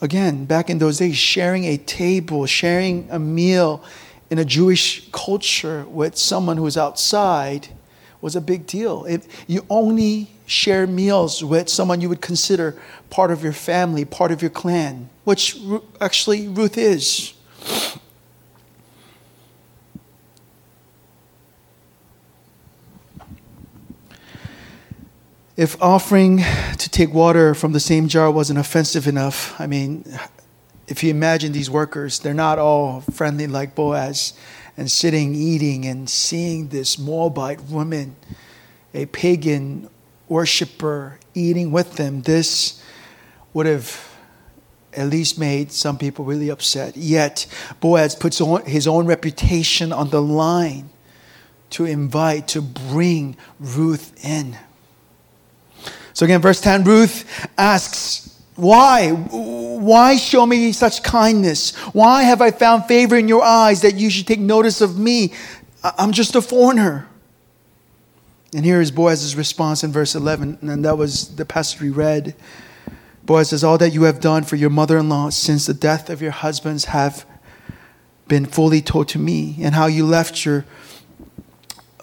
Again, 0.00 0.46
back 0.46 0.70
in 0.70 0.78
those 0.78 0.98
days, 0.98 1.16
sharing 1.16 1.64
a 1.64 1.76
table, 1.76 2.46
sharing 2.46 3.06
a 3.10 3.18
meal 3.18 3.84
in 4.30 4.38
a 4.38 4.44
Jewish 4.44 5.08
culture 5.12 5.84
with 5.88 6.16
someone 6.16 6.56
who 6.56 6.66
is 6.66 6.76
outside 6.76 7.68
was 8.20 8.34
a 8.34 8.40
big 8.40 8.66
deal. 8.66 9.04
If 9.04 9.44
you 9.46 9.64
only 9.70 10.30
share 10.46 10.86
meals 10.86 11.44
with 11.44 11.68
someone 11.68 12.00
you 12.00 12.08
would 12.08 12.20
consider 12.20 12.80
part 13.10 13.30
of 13.30 13.42
your 13.42 13.52
family, 13.52 14.04
part 14.04 14.32
of 14.32 14.42
your 14.42 14.50
clan, 14.50 15.08
which 15.24 15.58
actually 16.00 16.48
Ruth 16.48 16.78
is. 16.78 17.34
If 25.56 25.80
offering 25.82 26.38
to 26.78 26.90
take 26.90 27.14
water 27.14 27.54
from 27.54 27.72
the 27.72 27.80
same 27.80 28.08
jar 28.08 28.30
wasn't 28.30 28.58
offensive 28.58 29.06
enough, 29.06 29.58
I 29.58 29.66
mean, 29.66 30.04
if 30.88 31.02
you 31.02 31.10
imagine 31.10 31.52
these 31.52 31.70
workers, 31.70 32.18
they're 32.20 32.34
not 32.34 32.58
all 32.58 33.00
friendly 33.00 33.46
like 33.46 33.74
Boaz 33.74 34.34
and 34.76 34.90
sitting, 34.90 35.34
eating, 35.34 35.84
and 35.86 36.08
seeing 36.08 36.68
this 36.68 36.98
Moabite 36.98 37.62
woman, 37.62 38.14
a 38.94 39.06
pagan 39.06 39.88
worshiper, 40.28 41.18
eating 41.34 41.72
with 41.72 41.96
them. 41.96 42.22
This 42.22 42.82
would 43.52 43.66
have 43.66 44.16
at 44.92 45.08
least 45.08 45.38
made 45.38 45.72
some 45.72 45.98
people 45.98 46.24
really 46.24 46.50
upset. 46.50 46.96
Yet, 46.96 47.46
Boaz 47.80 48.14
puts 48.14 48.40
on 48.40 48.64
his 48.64 48.86
own 48.86 49.06
reputation 49.06 49.92
on 49.92 50.10
the 50.10 50.22
line 50.22 50.90
to 51.70 51.84
invite, 51.84 52.48
to 52.48 52.62
bring 52.62 53.36
Ruth 53.58 54.24
in. 54.24 54.56
So, 56.12 56.24
again, 56.24 56.40
verse 56.40 56.60
10 56.60 56.84
Ruth 56.84 57.48
asks, 57.58 58.35
why? 58.56 59.10
Why 59.10 60.16
show 60.16 60.46
me 60.46 60.72
such 60.72 61.02
kindness? 61.02 61.76
Why 61.92 62.22
have 62.22 62.40
I 62.40 62.50
found 62.50 62.86
favor 62.86 63.16
in 63.16 63.28
your 63.28 63.42
eyes 63.42 63.82
that 63.82 63.94
you 63.96 64.10
should 64.10 64.26
take 64.26 64.40
notice 64.40 64.80
of 64.80 64.98
me? 64.98 65.32
I'm 65.82 66.12
just 66.12 66.34
a 66.34 66.42
foreigner. 66.42 67.08
And 68.54 68.64
here 68.64 68.80
is 68.80 68.90
Boaz's 68.90 69.36
response 69.36 69.84
in 69.84 69.92
verse 69.92 70.14
11, 70.14 70.58
and 70.62 70.84
that 70.84 70.96
was 70.96 71.36
the 71.36 71.44
passage 71.44 71.80
we 71.80 71.90
read. 71.90 72.34
Boaz 73.24 73.50
says, 73.50 73.62
All 73.62 73.76
that 73.78 73.90
you 73.90 74.04
have 74.04 74.20
done 74.20 74.44
for 74.44 74.56
your 74.56 74.70
mother 74.70 74.96
in 74.96 75.08
law 75.08 75.28
since 75.30 75.66
the 75.66 75.74
death 75.74 76.08
of 76.08 76.22
your 76.22 76.30
husbands 76.30 76.86
have 76.86 77.26
been 78.28 78.46
fully 78.46 78.80
told 78.80 79.08
to 79.08 79.18
me, 79.18 79.56
and 79.60 79.74
how 79.74 79.86
you 79.86 80.06
left 80.06 80.44
your 80.44 80.64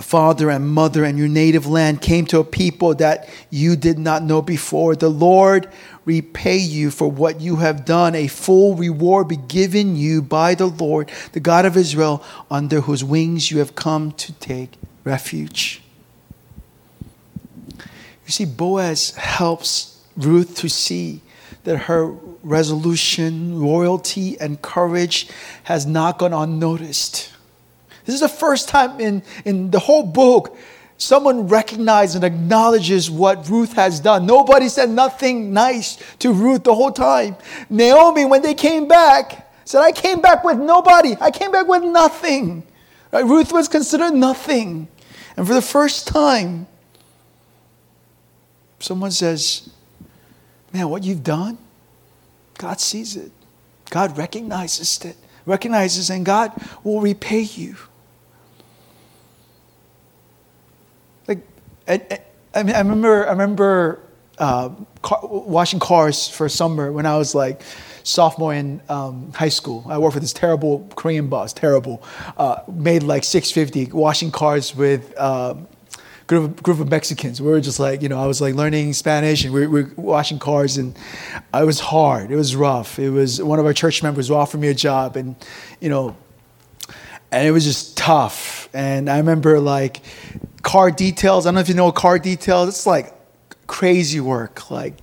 father 0.01 0.49
and 0.49 0.67
mother 0.67 1.03
and 1.03 1.19
your 1.19 1.27
native 1.27 1.67
land 1.67 2.01
came 2.01 2.25
to 2.25 2.39
a 2.39 2.43
people 2.43 2.95
that 2.95 3.29
you 3.49 3.75
did 3.75 3.99
not 3.99 4.23
know 4.23 4.41
before. 4.41 4.95
The 4.95 5.09
Lord 5.09 5.69
repay 6.05 6.57
you 6.57 6.89
for 6.89 7.09
what 7.09 7.41
you 7.41 7.57
have 7.57 7.85
done. 7.85 8.15
A 8.15 8.27
full 8.27 8.75
reward 8.75 9.27
be 9.27 9.37
given 9.37 9.95
you 9.95 10.21
by 10.21 10.55
the 10.55 10.65
Lord, 10.65 11.11
the 11.33 11.39
God 11.39 11.65
of 11.65 11.77
Israel, 11.77 12.23
under 12.49 12.81
whose 12.81 13.03
wings 13.03 13.51
you 13.51 13.59
have 13.59 13.75
come 13.75 14.11
to 14.13 14.33
take 14.33 14.71
refuge. 15.03 15.81
You 18.25 18.31
see, 18.31 18.45
Boaz 18.45 19.11
helps 19.11 20.01
Ruth 20.15 20.55
to 20.57 20.69
see 20.69 21.21
that 21.63 21.77
her 21.77 22.07
resolution, 22.43 23.61
loyalty, 23.61 24.39
and 24.39 24.61
courage 24.61 25.29
has 25.63 25.85
not 25.85 26.19
gone 26.19 26.33
unnoticed. 26.33 27.32
This 28.05 28.15
is 28.15 28.21
the 28.21 28.29
first 28.29 28.69
time 28.69 28.99
in, 28.99 29.23
in 29.45 29.71
the 29.71 29.79
whole 29.79 30.03
book 30.03 30.57
someone 30.97 31.47
recognizes 31.47 32.15
and 32.15 32.23
acknowledges 32.23 33.09
what 33.11 33.49
Ruth 33.49 33.73
has 33.73 33.99
done. 33.99 34.25
Nobody 34.25 34.69
said 34.69 34.89
nothing 34.89 35.53
nice 35.53 35.97
to 36.19 36.31
Ruth 36.31 36.63
the 36.63 36.73
whole 36.73 36.91
time. 36.91 37.35
Naomi, 37.69 38.25
when 38.25 38.41
they 38.41 38.53
came 38.53 38.87
back, 38.87 39.51
said, 39.65 39.81
I 39.81 39.91
came 39.91 40.21
back 40.21 40.43
with 40.43 40.57
nobody. 40.57 41.15
I 41.19 41.31
came 41.31 41.51
back 41.51 41.67
with 41.67 41.83
nothing. 41.83 42.63
Right? 43.11 43.25
Ruth 43.25 43.51
was 43.51 43.67
considered 43.67 44.13
nothing. 44.13 44.87
And 45.35 45.47
for 45.47 45.53
the 45.53 45.61
first 45.61 46.07
time, 46.07 46.67
someone 48.79 49.11
says, 49.11 49.69
Man, 50.73 50.89
what 50.89 51.03
you've 51.03 51.23
done, 51.23 51.59
God 52.57 52.79
sees 52.79 53.15
it. 53.15 53.31
God 53.91 54.17
recognizes 54.17 55.05
it, 55.05 55.15
recognizes, 55.45 56.09
and 56.09 56.25
God 56.25 56.51
will 56.83 56.99
repay 56.99 57.41
you. 57.41 57.75
I, 61.87 62.19
I, 62.53 62.63
mean, 62.63 62.75
I 62.75 62.79
remember, 62.79 63.27
I 63.27 63.31
remember 63.31 63.99
uh, 64.37 64.69
car, 65.01 65.19
washing 65.23 65.79
cars 65.79 66.27
for 66.27 66.47
summer 66.49 66.91
when 66.91 67.05
I 67.05 67.17
was 67.17 67.35
like 67.35 67.61
sophomore 68.03 68.53
in 68.53 68.81
um, 68.89 69.31
high 69.33 69.49
school. 69.49 69.85
I 69.87 69.97
worked 69.97 70.13
for 70.13 70.19
this 70.19 70.33
terrible 70.33 70.89
Korean 70.95 71.27
boss, 71.27 71.53
terrible. 71.53 72.03
Uh, 72.37 72.57
made 72.71 73.03
like 73.03 73.23
650 73.23 73.91
washing 73.95 74.31
cars 74.31 74.75
with 74.75 75.13
uh, 75.17 75.55
group 76.27 76.43
of, 76.43 76.63
group 76.63 76.79
of 76.79 76.89
Mexicans. 76.89 77.41
We 77.41 77.49
were 77.49 77.61
just 77.61 77.79
like, 77.79 78.01
you 78.01 78.09
know, 78.09 78.21
I 78.21 78.25
was 78.25 78.41
like 78.41 78.55
learning 78.55 78.93
Spanish 78.93 79.43
and 79.45 79.53
we 79.53 79.67
were, 79.67 79.91
washing 79.95 80.39
cars 80.39 80.77
and 80.77 80.95
it 81.53 81.65
was 81.65 81.79
hard. 81.79 82.31
It 82.31 82.35
was 82.35 82.55
rough. 82.55 82.99
It 82.99 83.09
was 83.09 83.41
one 83.41 83.59
of 83.59 83.65
our 83.65 83.73
church 83.73 84.03
members 84.03 84.27
who 84.27 84.35
offered 84.35 84.59
me 84.59 84.69
a 84.69 84.73
job 84.73 85.15
and, 85.15 85.35
you 85.79 85.89
know, 85.89 86.15
and 87.31 87.47
it 87.47 87.51
was 87.51 87.63
just 87.63 87.97
tough. 87.97 88.69
And 88.73 89.09
I 89.09 89.17
remember 89.17 89.59
like 89.59 90.01
car 90.63 90.89
details. 90.89 91.45
I 91.45 91.49
don't 91.49 91.55
know 91.55 91.61
if 91.61 91.69
you 91.69 91.75
know 91.75 91.91
car 91.91 92.17
details. 92.17 92.69
It's 92.69 92.87
like 92.87 93.13
crazy 93.67 94.19
work, 94.19 94.71
like 94.71 94.95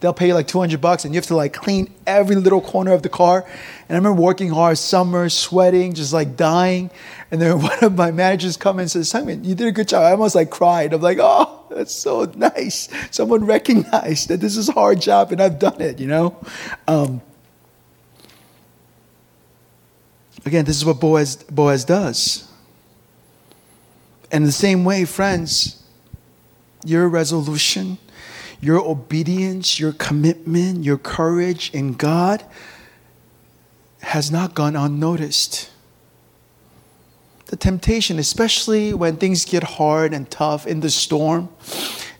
they'll 0.00 0.12
pay 0.12 0.28
you 0.28 0.34
like 0.34 0.46
200 0.46 0.80
bucks 0.80 1.04
and 1.04 1.12
you 1.12 1.18
have 1.18 1.26
to 1.26 1.36
like 1.36 1.52
clean 1.52 1.92
every 2.06 2.36
little 2.36 2.60
corner 2.60 2.92
of 2.92 3.02
the 3.02 3.08
car. 3.08 3.44
And 3.88 3.90
I 3.90 3.94
remember 3.94 4.20
working 4.20 4.50
hard, 4.50 4.78
summer, 4.78 5.28
sweating, 5.28 5.94
just 5.94 6.12
like 6.12 6.36
dying. 6.36 6.90
And 7.30 7.40
then 7.40 7.60
one 7.62 7.78
of 7.82 7.96
my 7.96 8.10
managers 8.10 8.56
come 8.56 8.78
and 8.78 8.90
says, 8.90 9.08
Simon, 9.08 9.44
you 9.44 9.54
did 9.54 9.66
a 9.66 9.72
good 9.72 9.88
job. 9.88 10.04
I 10.04 10.12
almost 10.12 10.34
like 10.34 10.50
cried. 10.50 10.92
I'm 10.92 11.00
like, 11.00 11.18
oh, 11.20 11.64
that's 11.70 11.94
so 11.94 12.24
nice. 12.36 12.88
Someone 13.10 13.44
recognized 13.44 14.28
that 14.28 14.40
this 14.40 14.56
is 14.56 14.68
a 14.68 14.72
hard 14.72 15.00
job 15.00 15.32
and 15.32 15.40
I've 15.40 15.58
done 15.58 15.80
it, 15.80 15.98
you 15.98 16.06
know? 16.06 16.36
Um, 16.86 17.20
again, 20.46 20.64
this 20.64 20.76
is 20.76 20.84
what 20.84 21.00
Boaz, 21.00 21.36
Boaz 21.36 21.84
does. 21.84 22.47
And 24.30 24.44
the 24.44 24.52
same 24.52 24.84
way, 24.84 25.04
friends, 25.04 25.82
your 26.84 27.08
resolution, 27.08 27.98
your 28.60 28.80
obedience, 28.80 29.80
your 29.80 29.92
commitment, 29.92 30.84
your 30.84 30.98
courage 30.98 31.70
in 31.72 31.94
God 31.94 32.44
has 34.00 34.30
not 34.30 34.54
gone 34.54 34.76
unnoticed. 34.76 35.70
The 37.46 37.56
temptation, 37.56 38.18
especially 38.18 38.92
when 38.92 39.16
things 39.16 39.44
get 39.44 39.62
hard 39.62 40.12
and 40.12 40.30
tough 40.30 40.66
in 40.66 40.80
the 40.80 40.90
storm, 40.90 41.48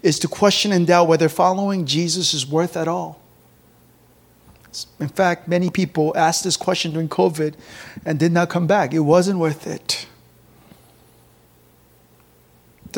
is 0.02 0.18
to 0.20 0.28
question 0.28 0.72
and 0.72 0.86
doubt 0.86 1.08
whether 1.08 1.28
following 1.28 1.84
Jesus 1.84 2.32
is 2.32 2.46
worth 2.46 2.76
at 2.76 2.88
all. 2.88 3.20
In 5.00 5.08
fact, 5.08 5.48
many 5.48 5.70
people 5.70 6.12
asked 6.16 6.44
this 6.44 6.56
question 6.56 6.92
during 6.92 7.08
COVID 7.08 7.54
and 8.04 8.18
did 8.18 8.32
not 8.32 8.48
come 8.48 8.66
back. 8.66 8.94
It 8.94 9.00
wasn't 9.00 9.38
worth 9.38 9.66
it. 9.66 10.06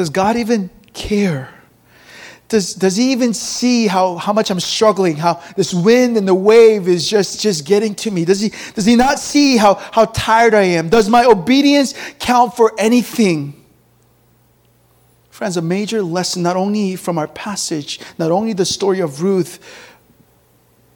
Does 0.00 0.08
God 0.08 0.36
even 0.36 0.70
care? 0.94 1.52
Does, 2.48 2.72
does 2.72 2.96
he 2.96 3.12
even 3.12 3.34
see 3.34 3.86
how, 3.86 4.16
how 4.16 4.32
much 4.32 4.50
I'm 4.50 4.58
struggling, 4.58 5.16
how 5.16 5.42
this 5.58 5.74
wind 5.74 6.16
and 6.16 6.26
the 6.26 6.34
wave 6.34 6.88
is 6.88 7.06
just, 7.06 7.38
just 7.38 7.66
getting 7.66 7.94
to 7.96 8.10
me? 8.10 8.24
Does 8.24 8.40
he, 8.40 8.50
does 8.74 8.86
he 8.86 8.96
not 8.96 9.18
see 9.18 9.58
how, 9.58 9.74
how 9.74 10.06
tired 10.06 10.54
I 10.54 10.62
am? 10.62 10.88
Does 10.88 11.10
my 11.10 11.26
obedience 11.26 11.92
count 12.18 12.56
for 12.56 12.72
anything? 12.78 13.62
Friends, 15.28 15.58
a 15.58 15.62
major 15.62 16.02
lesson, 16.02 16.42
not 16.42 16.56
only 16.56 16.96
from 16.96 17.18
our 17.18 17.28
passage, 17.28 18.00
not 18.16 18.30
only 18.30 18.54
the 18.54 18.64
story 18.64 19.00
of 19.00 19.22
Ruth, 19.22 19.58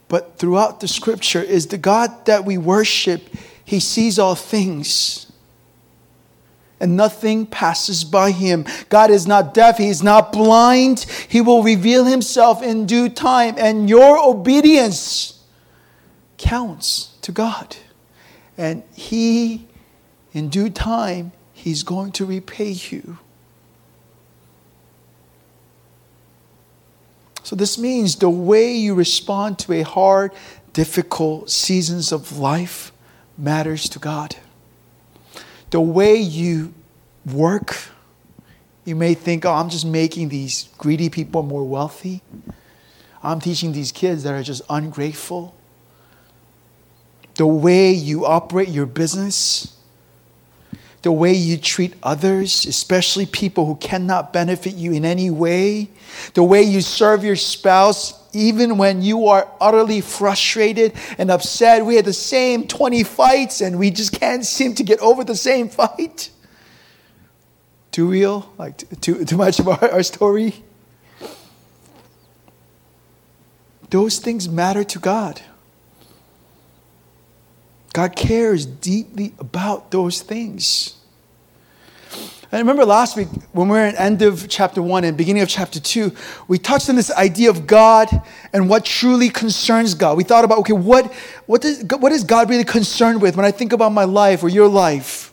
but 0.09 0.39
throughout 0.39 0.81
the 0.81 0.89
scripture, 0.89 1.43
is 1.43 1.67
the 1.67 1.77
God 1.77 2.25
that 2.25 2.47
we 2.47 2.57
worship, 2.57 3.21
he 3.67 3.81
sees 3.81 4.19
all 4.19 4.35
things 4.35 5.24
and 6.81 6.97
nothing 6.97 7.47
passes 7.47 8.05
by 8.05 8.31
him. 8.31 8.65
God 8.89 9.11
is 9.11 9.27
not 9.27 9.55
deaf, 9.55 9.79
he 9.79 9.89
is 9.89 10.03
not 10.03 10.33
blind. 10.33 11.01
He 11.29 11.41
will 11.41 11.63
reveal 11.63 12.05
himself 12.05 12.63
in 12.63 12.87
due 12.87 13.09
time, 13.09 13.55
and 13.59 13.89
your 13.89 14.19
obedience 14.19 15.43
counts 16.37 17.17
to 17.23 17.33
God. 17.33 17.77
And 18.59 18.83
he, 18.95 19.67
in 20.33 20.49
due 20.49 20.71
time, 20.71 21.33
he's 21.53 21.83
going 21.83 22.13
to 22.13 22.25
repay 22.25 22.71
you. 22.71 23.19
So, 27.43 27.55
this 27.57 27.77
means 27.79 28.17
the 28.17 28.31
way 28.31 28.73
you 28.73 28.95
respond 28.95 29.59
to 29.61 29.75
a 29.75 29.83
hard, 29.83 30.33
difficult 30.73 31.51
seasons 31.51 32.11
of 32.11 32.39
life 32.39 32.91
matters 33.37 33.89
to 33.91 33.99
God 33.99 34.37
the 35.75 35.81
way 35.81 36.15
you 36.15 36.73
work, 37.27 37.89
you 38.85 38.95
may 38.95 39.13
think, 39.13 39.45
oh, 39.45 39.55
I'm 39.55 39.69
just 39.69 39.85
making 39.85 40.29
these 40.29 40.69
greedy 40.79 41.11
people 41.11 41.43
more 41.43 41.65
wealthy. 41.65 42.23
I'm 43.25 43.41
teaching 43.41 43.73
these 43.73 43.91
kids 43.91 44.23
that 44.23 44.35
are 44.35 44.43
just 44.45 44.63
ungrateful. 44.71 45.53
The 47.35 47.49
way 47.49 47.91
you 47.91 48.25
operate 48.25 48.69
your 48.69 48.87
business, 48.87 49.77
the 51.03 51.11
way 51.11 51.33
you 51.33 51.57
treat 51.57 51.95
others, 52.05 52.67
especially 52.67 53.27
people 53.27 53.67
who 53.67 53.75
cannot 53.75 54.33
benefit 54.33 54.75
you 54.75 54.93
in 54.93 55.05
any 55.05 55.29
way, 55.29 55.91
the 56.35 56.45
way 56.45 56.63
you 56.63 56.83
serve 56.83 57.25
your 57.25 57.35
spouse, 57.35 58.13
even 58.35 58.79
when 58.79 59.03
you 59.03 59.29
are 59.29 59.49
utterly 59.61 60.01
frustrated 60.01 60.93
and 61.19 61.31
upset. 61.31 61.85
We 61.85 61.97
had 61.97 62.05
the 62.05 62.13
same 62.13 62.67
20 62.67 63.03
fights 63.05 63.61
and 63.61 63.79
we 63.79 63.91
just 63.91 64.13
can't 64.13 64.45
seem 64.45 64.75
to 64.77 64.83
get 64.83 65.01
over 65.01 65.25
the 65.25 65.37
same 65.37 65.69
fight. 65.69 66.31
Too 67.91 68.07
real? 68.07 68.53
Like 68.59 69.01
too, 69.01 69.25
too 69.25 69.37
much 69.37 69.59
of 69.59 69.69
our, 69.69 69.91
our 69.91 70.03
story? 70.03 70.65
Those 73.91 74.19
things 74.19 74.49
matter 74.49 74.83
to 74.83 74.99
God. 74.99 75.41
God 77.93 78.17
cares 78.17 78.67
deeply 78.67 79.35
about 79.39 79.93
those 79.93 80.21
things. 80.21 80.97
I 82.53 82.59
remember 82.59 82.85
last 82.85 83.17
week 83.17 83.29
when 83.53 83.69
we 83.69 83.79
were 83.79 83.85
at 83.85 83.99
end 83.99 84.23
of 84.23 84.49
chapter 84.49 84.83
one 84.83 85.05
and 85.05 85.17
beginning 85.17 85.43
of 85.43 85.49
chapter 85.49 85.81
two, 85.81 86.13
we 86.47 86.59
touched 86.59 86.89
on 86.89 86.97
this 86.97 87.11
idea 87.11 87.51
of 87.51 87.67
God 87.67 88.09
and 88.53 88.69
what 88.69 88.85
truly 88.85 89.31
concerns 89.31 89.95
God. 89.95 90.17
We 90.17 90.25
thought 90.25 90.45
about, 90.45 90.59
okay, 90.59 90.73
what, 90.75 91.13
what, 91.47 91.63
does, 91.63 91.83
what 91.99 92.13
is 92.13 92.23
God 92.23 92.51
really 92.51 92.65
concerned 92.65 93.23
with 93.23 93.37
when 93.37 93.47
I 93.47 93.51
think 93.51 93.73
about 93.73 93.93
my 93.93 94.05
life 94.05 94.43
or 94.43 94.49
your 94.49 94.69
life? 94.69 95.33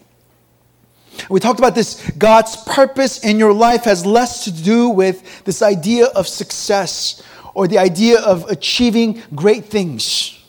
We 1.29 1.39
talked 1.39 1.59
about 1.59 1.75
this 1.75 2.09
God's 2.11 2.55
purpose 2.63 3.23
in 3.23 3.37
your 3.37 3.53
life 3.53 3.83
has 3.83 4.05
less 4.05 4.45
to 4.45 4.51
do 4.51 4.89
with 4.89 5.43
this 5.43 5.61
idea 5.61 6.05
of 6.07 6.27
success 6.27 7.21
or 7.53 7.67
the 7.67 7.77
idea 7.77 8.19
of 8.21 8.49
achieving 8.49 9.21
great 9.35 9.65
things 9.65 10.39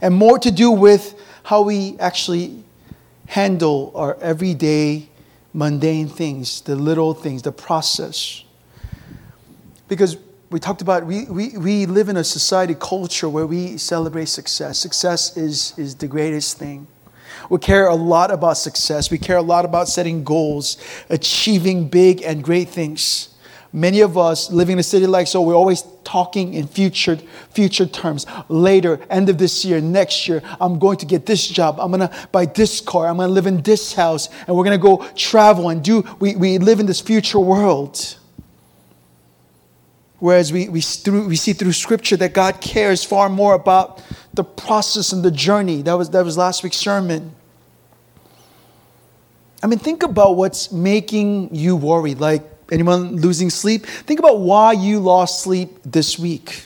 and 0.00 0.14
more 0.14 0.38
to 0.38 0.52
do 0.52 0.70
with 0.70 1.20
how 1.42 1.62
we 1.62 1.98
actually 1.98 2.62
handle 3.26 3.90
our 3.94 4.16
everyday 4.20 5.08
mundane 5.58 6.06
things, 6.06 6.60
the 6.60 6.76
little 6.76 7.12
things, 7.12 7.42
the 7.42 7.50
process. 7.50 8.44
Because 9.88 10.16
we 10.50 10.60
talked 10.60 10.82
about 10.82 11.04
we, 11.04 11.24
we, 11.24 11.58
we 11.58 11.84
live 11.84 12.08
in 12.08 12.16
a 12.16 12.22
society 12.22 12.76
culture 12.78 13.28
where 13.28 13.44
we 13.44 13.76
celebrate 13.76 14.26
success. 14.26 14.78
Success 14.78 15.36
is, 15.36 15.74
is 15.76 15.96
the 15.96 16.06
greatest 16.06 16.58
thing. 16.58 16.86
We 17.50 17.58
care 17.58 17.88
a 17.88 17.94
lot 17.96 18.30
about 18.30 18.56
success. 18.56 19.10
We 19.10 19.18
care 19.18 19.36
a 19.36 19.42
lot 19.42 19.64
about 19.64 19.88
setting 19.88 20.22
goals, 20.22 20.76
achieving 21.10 21.88
big 21.88 22.22
and 22.22 22.42
great 22.42 22.68
things. 22.68 23.30
Many 23.72 24.00
of 24.00 24.16
us 24.16 24.52
living 24.52 24.74
in 24.74 24.78
a 24.78 24.84
city 24.84 25.08
like 25.08 25.26
Seoul, 25.26 25.44
we're 25.44 25.54
always 25.54 25.82
talking 26.08 26.54
in 26.54 26.66
future, 26.66 27.16
future 27.50 27.84
terms. 27.84 28.24
Later, 28.48 28.98
end 29.10 29.28
of 29.28 29.36
this 29.36 29.62
year, 29.62 29.78
next 29.78 30.26
year, 30.26 30.42
I'm 30.58 30.78
going 30.78 30.96
to 30.98 31.06
get 31.06 31.26
this 31.26 31.46
job. 31.46 31.78
I'm 31.78 31.92
going 31.92 32.08
to 32.08 32.28
buy 32.32 32.46
this 32.46 32.80
car. 32.80 33.06
I'm 33.06 33.18
going 33.18 33.28
to 33.28 33.34
live 33.34 33.46
in 33.46 33.60
this 33.60 33.92
house. 33.92 34.30
And 34.46 34.56
we're 34.56 34.64
going 34.64 34.80
to 34.80 34.82
go 34.82 35.06
travel 35.14 35.68
and 35.68 35.84
do, 35.84 36.02
we, 36.18 36.34
we 36.34 36.56
live 36.56 36.80
in 36.80 36.86
this 36.86 37.02
future 37.02 37.38
world. 37.38 38.16
Whereas 40.18 40.50
we, 40.50 40.70
we, 40.70 40.80
through, 40.80 41.28
we 41.28 41.36
see 41.36 41.52
through 41.52 41.74
Scripture 41.74 42.16
that 42.16 42.32
God 42.32 42.62
cares 42.62 43.04
far 43.04 43.28
more 43.28 43.52
about 43.52 44.02
the 44.32 44.44
process 44.44 45.12
and 45.12 45.22
the 45.22 45.30
journey. 45.30 45.82
That 45.82 45.92
was, 45.92 46.08
that 46.10 46.24
was 46.24 46.38
last 46.38 46.62
week's 46.62 46.78
sermon. 46.78 47.34
I 49.62 49.66
mean, 49.66 49.78
think 49.78 50.02
about 50.02 50.36
what's 50.36 50.72
making 50.72 51.54
you 51.54 51.76
worry. 51.76 52.14
Like, 52.14 52.44
Anyone 52.70 53.16
losing 53.16 53.50
sleep? 53.50 53.86
Think 53.86 54.18
about 54.18 54.40
why 54.40 54.72
you 54.72 55.00
lost 55.00 55.42
sleep 55.42 55.78
this 55.84 56.18
week. 56.18 56.64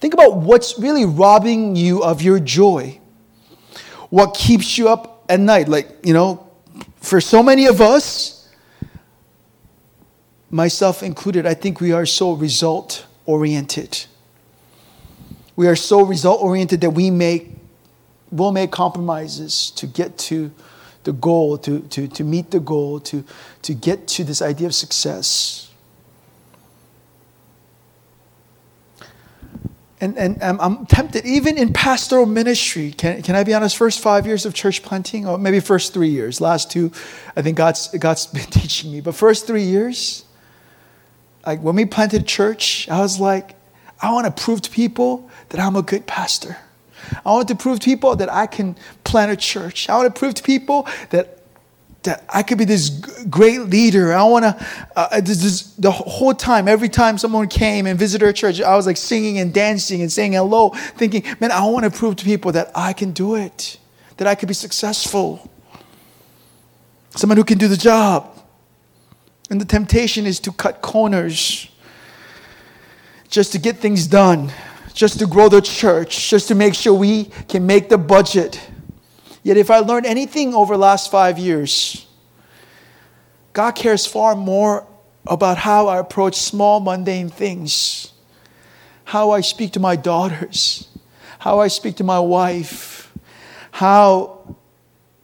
Think 0.00 0.14
about 0.14 0.36
what's 0.36 0.78
really 0.78 1.04
robbing 1.04 1.76
you 1.76 2.02
of 2.02 2.22
your 2.22 2.40
joy. 2.40 3.00
What 4.10 4.34
keeps 4.34 4.76
you 4.76 4.88
up 4.88 5.24
at 5.28 5.40
night? 5.40 5.68
Like, 5.68 5.88
you 6.04 6.12
know, 6.12 6.50
for 6.96 7.20
so 7.20 7.42
many 7.42 7.66
of 7.66 7.80
us, 7.80 8.48
myself 10.50 11.02
included, 11.02 11.46
I 11.46 11.54
think 11.54 11.80
we 11.80 11.92
are 11.92 12.06
so 12.06 12.32
result 12.32 13.06
oriented. 13.26 14.04
We 15.56 15.68
are 15.68 15.76
so 15.76 16.02
result 16.02 16.42
oriented 16.42 16.80
that 16.80 16.90
we 16.90 17.10
make 17.10 17.50
will 18.30 18.50
make 18.50 18.72
compromises 18.72 19.70
to 19.70 19.86
get 19.86 20.18
to 20.18 20.50
the 21.04 21.12
goal, 21.12 21.58
to, 21.58 21.80
to, 21.80 22.08
to 22.08 22.24
meet 22.24 22.50
the 22.50 22.60
goal, 22.60 23.00
to, 23.00 23.24
to 23.62 23.74
get 23.74 24.08
to 24.08 24.24
this 24.24 24.42
idea 24.42 24.66
of 24.66 24.74
success. 24.74 25.70
And, 30.00 30.18
and 30.18 30.42
um, 30.42 30.58
I'm 30.60 30.86
tempted, 30.86 31.24
even 31.24 31.56
in 31.56 31.72
pastoral 31.72 32.26
ministry, 32.26 32.90
can, 32.90 33.22
can 33.22 33.36
I 33.36 33.44
be 33.44 33.54
honest, 33.54 33.76
first 33.76 34.00
five 34.00 34.26
years 34.26 34.44
of 34.44 34.52
church 34.52 34.82
planting, 34.82 35.26
or 35.26 35.38
maybe 35.38 35.60
first 35.60 35.94
three 35.94 36.08
years, 36.08 36.40
last 36.40 36.70
two, 36.70 36.92
I 37.36 37.42
think 37.42 37.56
God's, 37.56 37.88
God's 37.88 38.26
been 38.38 38.44
teaching 38.44 38.92
me, 38.92 39.00
but 39.00 39.14
first 39.14 39.46
three 39.46 39.62
years, 39.62 40.24
like 41.46 41.60
when 41.60 41.76
we 41.76 41.84
planted 41.84 42.26
church, 42.26 42.88
I 42.88 43.00
was 43.00 43.20
like, 43.20 43.54
I 44.00 44.12
want 44.12 44.26
to 44.26 44.42
prove 44.42 44.60
to 44.62 44.70
people 44.70 45.30
that 45.50 45.60
I'm 45.60 45.76
a 45.76 45.82
good 45.82 46.06
pastor. 46.06 46.58
I 47.24 47.32
want 47.32 47.48
to 47.48 47.54
prove 47.54 47.80
to 47.80 47.84
people 47.84 48.16
that 48.16 48.32
I 48.32 48.46
can 48.46 48.76
plant 49.04 49.32
a 49.32 49.36
church. 49.36 49.88
I 49.88 49.96
want 49.96 50.14
to 50.14 50.18
prove 50.18 50.34
to 50.34 50.42
people 50.42 50.88
that 51.10 51.44
that 52.04 52.22
I 52.28 52.42
could 52.42 52.58
be 52.58 52.64
this 52.64 52.90
great 53.30 53.60
leader. 53.62 54.12
I 54.12 54.24
want 54.24 54.44
to, 54.44 54.66
uh, 54.94 55.20
this, 55.20 55.42
this, 55.42 55.62
the 55.76 55.90
whole 55.90 56.34
time, 56.34 56.68
every 56.68 56.88
time 56.88 57.18
someone 57.18 57.48
came 57.48 57.86
and 57.86 57.98
visited 57.98 58.24
our 58.24 58.32
church, 58.32 58.60
I 58.60 58.76
was 58.76 58.86
like 58.86 58.96
singing 58.96 59.38
and 59.38 59.52
dancing 59.52 60.02
and 60.02 60.12
saying 60.12 60.34
hello, 60.34 60.70
thinking, 60.70 61.24
man, 61.40 61.50
I 61.50 61.66
want 61.66 61.84
to 61.84 61.90
prove 61.90 62.16
to 62.16 62.24
people 62.24 62.52
that 62.52 62.70
I 62.74 62.92
can 62.92 63.12
do 63.12 63.34
it, 63.34 63.78
that 64.18 64.28
I 64.28 64.34
could 64.34 64.48
be 64.48 64.54
successful. 64.54 65.50
Someone 67.10 67.38
who 67.38 67.44
can 67.44 67.58
do 67.58 67.68
the 67.68 67.76
job. 67.76 68.30
And 69.50 69.60
the 69.60 69.64
temptation 69.66 70.26
is 70.26 70.40
to 70.40 70.52
cut 70.52 70.80
corners 70.80 71.68
just 73.28 73.52
to 73.52 73.58
get 73.58 73.76
things 73.76 74.06
done, 74.06 74.52
just 74.94 75.18
to 75.18 75.26
grow 75.26 75.48
the 75.48 75.60
church, 75.60 76.30
just 76.30 76.48
to 76.48 76.54
make 76.54 76.74
sure 76.74 76.94
we 76.94 77.24
can 77.48 77.66
make 77.66 77.88
the 77.88 77.98
budget. 77.98 78.60
Yet, 79.42 79.58
if 79.58 79.70
I 79.70 79.80
learned 79.80 80.06
anything 80.06 80.54
over 80.54 80.74
the 80.74 80.80
last 80.80 81.10
five 81.10 81.38
years, 81.38 82.06
God 83.52 83.72
cares 83.72 84.06
far 84.06 84.34
more 84.34 84.86
about 85.26 85.58
how 85.58 85.88
I 85.88 85.98
approach 85.98 86.36
small, 86.36 86.80
mundane 86.80 87.28
things, 87.28 88.12
how 89.04 89.32
I 89.32 89.40
speak 89.40 89.72
to 89.72 89.80
my 89.80 89.96
daughters, 89.96 90.88
how 91.40 91.58
I 91.60 91.68
speak 91.68 91.96
to 91.96 92.04
my 92.04 92.20
wife, 92.20 93.12
how 93.72 94.56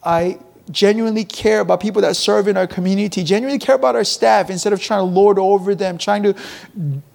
I 0.03 0.39
genuinely 0.71 1.25
care 1.25 1.61
about 1.61 1.81
people 1.81 2.03
that 2.03 2.17
serve 2.17 2.49
in 2.49 2.57
our 2.57 2.67
community, 2.67 3.25
genuinely 3.25 3.59
care 3.59 3.75
about 3.75 3.97
our 3.97 4.05
staff 4.05 4.51
instead 4.51 4.73
of 4.73 4.81
trying 4.81 5.01
to 5.01 5.05
lord 5.05 5.39
over 5.39 5.75
them, 5.75 5.97
trying 5.99 6.23
to 6.23 6.35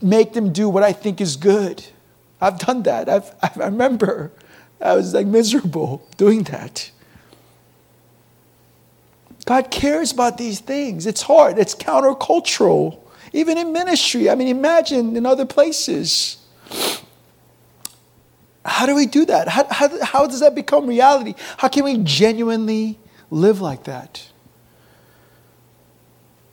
make 0.02 0.34
them 0.34 0.52
do 0.52 0.70
what 0.70 0.84
I 0.84 0.94
think 0.94 1.22
is 1.22 1.36
good. 1.36 1.86
I've 2.42 2.60
done 2.60 2.84
that. 2.84 3.10
I've, 3.10 3.34
I 3.42 3.52
remember 3.66 4.32
I 4.82 4.96
was 4.96 5.14
like 5.14 5.28
miserable 5.28 6.08
doing 6.18 6.44
that. 6.44 6.92
God 9.46 9.70
cares 9.70 10.12
about 10.12 10.38
these 10.38 10.60
things. 10.60 11.06
It's 11.06 11.22
hard, 11.22 11.60
it's 11.60 11.76
countercultural, 11.76 13.00
even 13.32 13.58
in 13.58 13.72
ministry. 13.74 14.30
I 14.30 14.36
mean, 14.36 14.48
imagine 14.48 15.16
in 15.16 15.26
other 15.26 15.46
places. 15.46 16.38
How 18.66 18.88
do 18.88 18.96
we 18.96 19.06
do 19.06 19.26
that? 19.26 19.48
How, 19.48 19.68
how, 19.70 20.04
how 20.04 20.26
does 20.26 20.40
that 20.40 20.56
become 20.56 20.88
reality? 20.88 21.36
How 21.58 21.68
can 21.68 21.84
we 21.84 22.00
genuinely 22.00 22.98
live 23.30 23.62
like 23.62 23.84
that? 23.84 24.28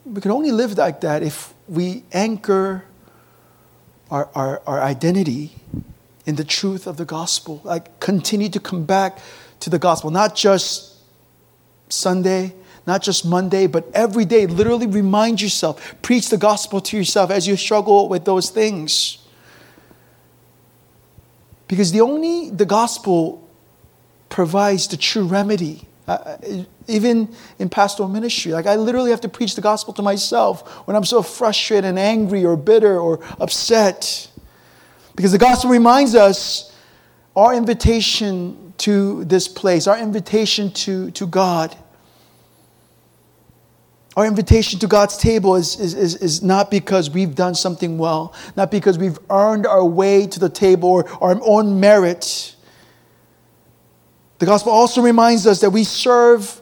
We 0.05 0.21
can 0.21 0.31
only 0.31 0.51
live 0.51 0.77
like 0.77 1.01
that 1.01 1.23
if 1.23 1.55
we 1.68 2.05
anchor 2.12 2.85
our, 4.12 4.29
our, 4.35 4.62
our 4.66 4.81
identity 4.81 5.53
in 6.27 6.37
the 6.37 6.44
truth 6.44 6.87
of 6.87 6.98
the 6.98 7.05
gospel. 7.07 7.62
Like, 7.64 7.98
continue 7.98 8.51
to 8.51 8.61
come 8.61 8.85
back 8.85 9.18
to 9.61 9.70
the 9.70 9.79
gospel, 9.79 10.11
not 10.11 10.37
just 10.37 10.98
Sunday, 11.88 12.53
not 12.87 13.03
just 13.03 13.25
Monday, 13.25 13.66
but 13.66 13.90
every 13.94 14.27
day. 14.27 14.46
Literally 14.46 14.87
remind 14.87 15.40
yourself, 15.40 15.94
preach 16.03 16.29
the 16.29 16.37
gospel 16.37 16.81
to 16.83 16.96
yourself 16.96 17.31
as 17.31 17.48
you 17.48 17.57
struggle 17.57 18.09
with 18.09 18.27
those 18.27 18.51
things. 18.51 19.18
Because 21.66 21.90
the 21.90 22.03
only 22.03 22.51
the 22.51 22.66
gospel 22.66 23.48
provides 24.29 24.88
the 24.88 24.98
true 24.98 25.25
remedy. 25.25 25.88
Uh, 26.07 26.37
even 26.88 27.35
in 27.59 27.68
pastoral 27.68 28.09
ministry, 28.09 28.53
like 28.53 28.66
I 28.66 28.77
literally 28.77 29.11
have 29.11 29.21
to 29.23 29.29
preach 29.29 29.55
the 29.55 29.61
gospel 29.61 29.92
to 29.95 30.03
myself 30.03 30.68
when 30.87 30.97
I'm 30.97 31.05
so 31.05 31.23
frustrated 31.23 31.85
and 31.85 31.99
angry 31.99 32.45
or 32.45 32.57
bitter 32.57 32.99
or 32.99 33.21
upset. 33.40 34.31
Because 35.14 35.33
the 35.33 35.38
gospel 35.38 35.71
reminds 35.71 36.14
us 36.14 36.75
our 37.37 37.55
invitation 37.55 38.75
to 38.79 39.25
this 39.25 39.49
place, 39.49 39.87
our 39.87 39.99
invitation 39.99 40.71
to, 40.73 41.11
to 41.12 41.27
God. 41.27 41.77
Our 44.16 44.27
invitation 44.27 44.79
to 44.81 44.87
God's 44.87 45.16
table 45.16 45.57
is, 45.57 45.81
is, 45.81 45.95
is, 45.95 46.16
is, 46.16 46.42
not 46.42 46.71
because 46.71 47.09
we've 47.09 47.35
done 47.35 47.55
something 47.55 47.97
well, 47.97 48.35
not 48.57 48.71
because 48.71 48.99
we've 48.99 49.18
earned 49.31 49.66
our 49.66 49.85
way 49.85 50.27
to 50.27 50.38
the 50.38 50.51
table 50.51 50.90
or 50.90 51.09
our 51.23 51.40
own 51.42 51.81
merit. 51.81 52.55
The 54.38 54.47
gospel 54.47 54.73
also 54.73 55.01
reminds 55.01 55.47
us 55.47 55.61
that 55.61 55.71
we 55.71 55.85
serve 55.85 56.61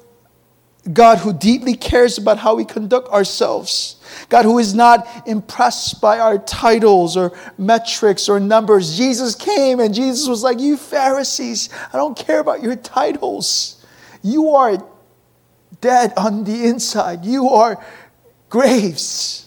God 0.92 1.18
who 1.18 1.32
deeply 1.32 1.74
cares 1.74 2.16
about 2.16 2.38
how 2.38 2.54
we 2.54 2.64
conduct 2.64 3.08
ourselves. 3.08 3.96
God 4.28 4.44
who 4.44 4.58
is 4.58 4.74
not 4.74 5.06
impressed 5.26 6.00
by 6.00 6.18
our 6.18 6.38
titles 6.38 7.16
or 7.16 7.32
metrics 7.58 8.28
or 8.28 8.40
numbers. 8.40 8.96
Jesus 8.96 9.34
came 9.34 9.78
and 9.78 9.94
Jesus 9.94 10.26
was 10.26 10.42
like, 10.42 10.58
You 10.58 10.76
Pharisees, 10.76 11.68
I 11.92 11.98
don't 11.98 12.16
care 12.16 12.40
about 12.40 12.62
your 12.62 12.76
titles. 12.76 13.84
You 14.22 14.50
are 14.50 14.82
dead 15.80 16.14
on 16.16 16.44
the 16.44 16.66
inside. 16.66 17.24
You 17.24 17.50
are 17.50 17.82
graves. 18.48 19.46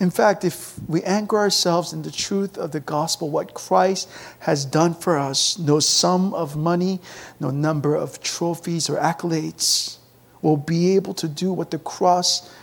In 0.00 0.10
fact, 0.10 0.44
if 0.44 0.78
we 0.88 1.02
anchor 1.02 1.38
ourselves 1.38 1.92
in 1.92 2.02
the 2.02 2.10
truth 2.10 2.56
of 2.56 2.70
the 2.70 2.80
gospel, 2.80 3.30
what 3.30 3.52
Christ 3.54 4.08
has 4.40 4.64
done 4.64 4.94
for 4.94 5.18
us, 5.18 5.58
no 5.58 5.80
sum 5.80 6.32
of 6.34 6.56
money, 6.56 7.00
no 7.40 7.50
number 7.50 7.96
of 7.96 8.20
trophies 8.20 8.88
or 8.88 8.96
accolades 8.96 9.98
will 10.40 10.56
be 10.56 10.94
able 10.94 11.14
to 11.14 11.26
do 11.26 11.52
what 11.52 11.72
the 11.72 11.78
cross 11.80 12.54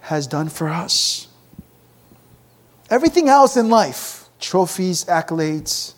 has 0.00 0.26
done 0.26 0.50
for 0.50 0.68
us. 0.68 1.28
Everything 2.90 3.28
else 3.28 3.56
in 3.56 3.70
life, 3.70 4.28
trophies, 4.38 5.06
accolades, 5.06 5.94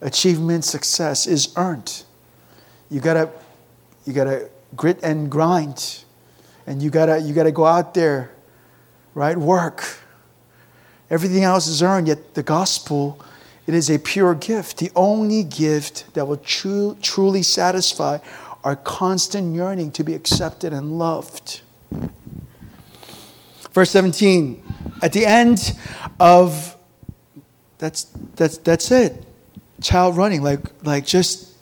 achievement, 0.00 0.64
success, 0.64 1.26
is 1.26 1.52
earned. 1.56 2.04
You 2.90 3.00
gotta, 3.00 3.30
you 4.06 4.14
gotta 4.14 4.48
grit 4.74 4.98
and 5.02 5.30
grind, 5.30 6.04
and 6.66 6.82
you 6.82 6.88
gotta, 6.88 7.18
you 7.18 7.34
gotta 7.34 7.52
go 7.52 7.66
out 7.66 7.92
there, 7.92 8.30
right? 9.18 9.36
Work. 9.36 9.98
Everything 11.10 11.42
else 11.42 11.66
is 11.66 11.82
earned. 11.82 12.06
Yet 12.06 12.34
the 12.34 12.42
gospel, 12.44 13.20
it 13.66 13.74
is 13.74 13.90
a 13.90 13.98
pure 13.98 14.34
gift, 14.34 14.78
the 14.78 14.92
only 14.94 15.42
gift 15.42 16.14
that 16.14 16.28
will 16.28 16.36
tru- 16.36 16.96
truly 17.02 17.42
satisfy 17.42 18.18
our 18.62 18.76
constant 18.76 19.56
yearning 19.56 19.90
to 19.92 20.04
be 20.04 20.14
accepted 20.14 20.72
and 20.72 20.98
loved. 20.98 21.62
Verse 23.72 23.90
17, 23.90 24.62
at 25.02 25.12
the 25.12 25.26
end 25.26 25.76
of 26.20 26.76
that's 27.78 28.04
that's 28.36 28.58
that's 28.58 28.90
it. 28.90 29.24
Child 29.82 30.16
running, 30.16 30.42
like 30.42 30.60
like 30.84 31.06
just 31.06 31.56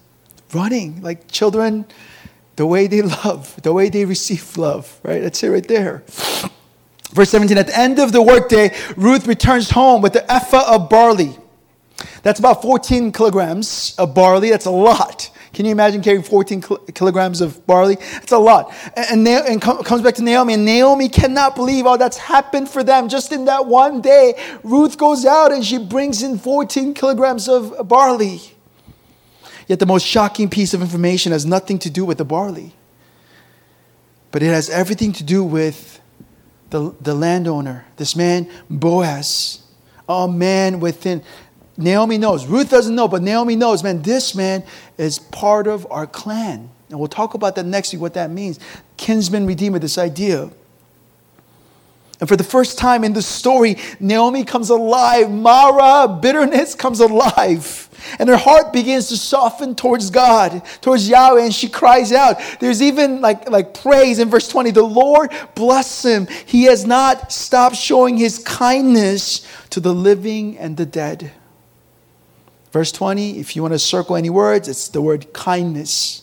running 0.53 1.01
like 1.03 1.31
children, 1.31 1.87
the 2.57 2.67
way 2.67 2.87
they 2.87 3.01
love, 3.03 3.61
the 3.63 3.73
way 3.73 3.89
they 3.89 4.05
receive 4.05 4.59
love, 4.59 5.01
right? 5.03 5.23
That's 5.23 5.43
it 5.43 5.49
right 5.49 5.67
there. 5.67 6.03
Verse 7.11 7.31
17 7.31 7.59
At 7.59 7.69
the 7.69 7.79
end 7.79 7.99
of 7.99 8.13
the 8.13 8.23
workday, 8.23 8.75
Ruth 8.97 9.27
returns 9.27 9.71
home 9.71 10.03
with 10.03 10.13
the 10.13 10.31
ephah 10.31 10.75
of 10.75 10.91
barley. 10.91 11.37
That's 12.23 12.39
about 12.39 12.63
14 12.63 13.13
kilograms 13.13 13.95
of 13.99 14.15
barley. 14.15 14.51
That's 14.51 14.67
a 14.67 14.71
lot. 14.71 15.31
Can 15.55 15.65
you 15.65 15.73
imagine 15.73 16.03
carrying 16.03 16.23
14 16.23 16.63
kilograms 16.93 17.41
of 17.41 17.67
barley? 17.67 17.95
That's 17.95 18.33
a 18.33 18.39
lot. 18.39 18.75
And, 18.95 19.27
and, 19.27 19.47
and 19.47 19.63
comes 19.63 20.03
back 20.03 20.15
to 20.17 20.23
Naomi, 20.23 20.53
and 20.53 20.67
Naomi 20.67 21.09
cannot 21.09 21.57
believe 21.57 21.87
all 21.87 21.97
that's 21.97 22.19
happened 22.19 22.69
for 22.69 22.85
them 22.85 23.09
just 23.09 23.33
in 23.33 23.47
that 23.47 23.67
one 23.67 24.03
day. 24.03 24.35
Ruth 24.63 24.99
goes 24.99 25.25
out 25.25 25.53
and 25.53 25.65
she 25.65 25.79
brings 25.79 26.23
in 26.23 26.37
14 26.39 26.93
kilograms 26.93 27.49
of 27.49 27.89
barley. 27.89 28.41
Yet 29.67 29.79
the 29.79 29.87
most 29.87 30.07
shocking 30.07 30.51
piece 30.51 30.75
of 30.75 30.83
information 30.83 31.33
has 31.33 31.47
nothing 31.47 31.79
to 31.81 31.91
do 31.91 32.05
with 32.05 32.19
the 32.19 32.25
barley, 32.25 32.75
but 34.31 34.43
it 34.43 34.49
has 34.49 34.69
everything 34.69 35.13
to 35.15 35.25
do 35.25 35.43
with 35.43 36.01
the, 36.71 36.95
the 37.01 37.15
landowner, 37.15 37.87
this 37.97 38.17
man, 38.17 38.51
Boaz, 38.69 39.63
a 40.09 40.29
man 40.29 40.81
within. 40.81 41.23
Naomi 41.77 42.17
knows. 42.17 42.47
Ruth 42.47 42.71
doesn't 42.71 42.95
know, 42.95 43.07
but 43.07 43.23
Naomi 43.23 43.55
knows, 43.55 43.83
man, 43.83 44.01
this 44.03 44.35
man 44.35 44.65
is 44.97 45.19
part 45.19 45.67
of 45.67 45.87
our 45.91 46.07
clan. 46.07 46.71
And 46.89 46.99
we'll 46.99 47.09
talk 47.09 47.35
about 47.35 47.57
that 47.57 47.67
next 47.67 47.93
week, 47.93 48.01
what 48.01 48.15
that 48.15 48.31
means. 48.31 48.59
Kinsman 48.97 49.47
redeemer, 49.47 49.79
this 49.79 49.99
idea. 49.99 50.51
And 52.19 52.29
for 52.29 52.37
the 52.37 52.45
first 52.45 52.79
time 52.79 53.05
in 53.05 53.13
the 53.13 53.21
story, 53.21 53.77
Naomi 54.01 54.45
comes 54.45 54.71
alive. 54.71 55.31
Mara, 55.31 56.09
bitterness, 56.09 56.75
comes 56.75 57.01
alive. 57.01 57.91
And 58.19 58.29
her 58.29 58.37
heart 58.39 58.73
begins 58.73 59.09
to 59.09 59.17
soften 59.19 59.75
towards 59.75 60.09
God, 60.11 60.63
towards 60.81 61.09
Yahweh, 61.09 61.45
and 61.45 61.55
she 61.55 61.69
cries 61.69 62.13
out. 62.13 62.41
There's 62.59 62.81
even 62.81 63.21
like, 63.21 63.51
like 63.51 63.75
praise 63.75 64.19
in 64.19 64.31
verse 64.31 64.49
20 64.49 64.71
The 64.71 64.83
Lord 64.83 65.31
bless 65.55 66.05
him. 66.05 66.27
He 66.47 66.65
has 66.65 66.87
not 66.87 67.33
stopped 67.33 67.77
showing 67.77 68.17
his 68.17 68.39
kindness 68.39 69.47
to 69.71 69.81
the 69.81 69.93
living 69.93 70.57
and 70.59 70.77
the 70.77 70.87
dead. 70.87 71.33
Verse 72.73 72.93
20, 72.93 73.39
if 73.39 73.57
you 73.57 73.63
want 73.63 73.73
to 73.73 73.79
circle 73.79 74.17
any 74.17 74.31
words, 74.31 74.69
it's 74.69 74.89
the 74.89 75.03
word 75.03 75.33
kindness. 75.33 76.23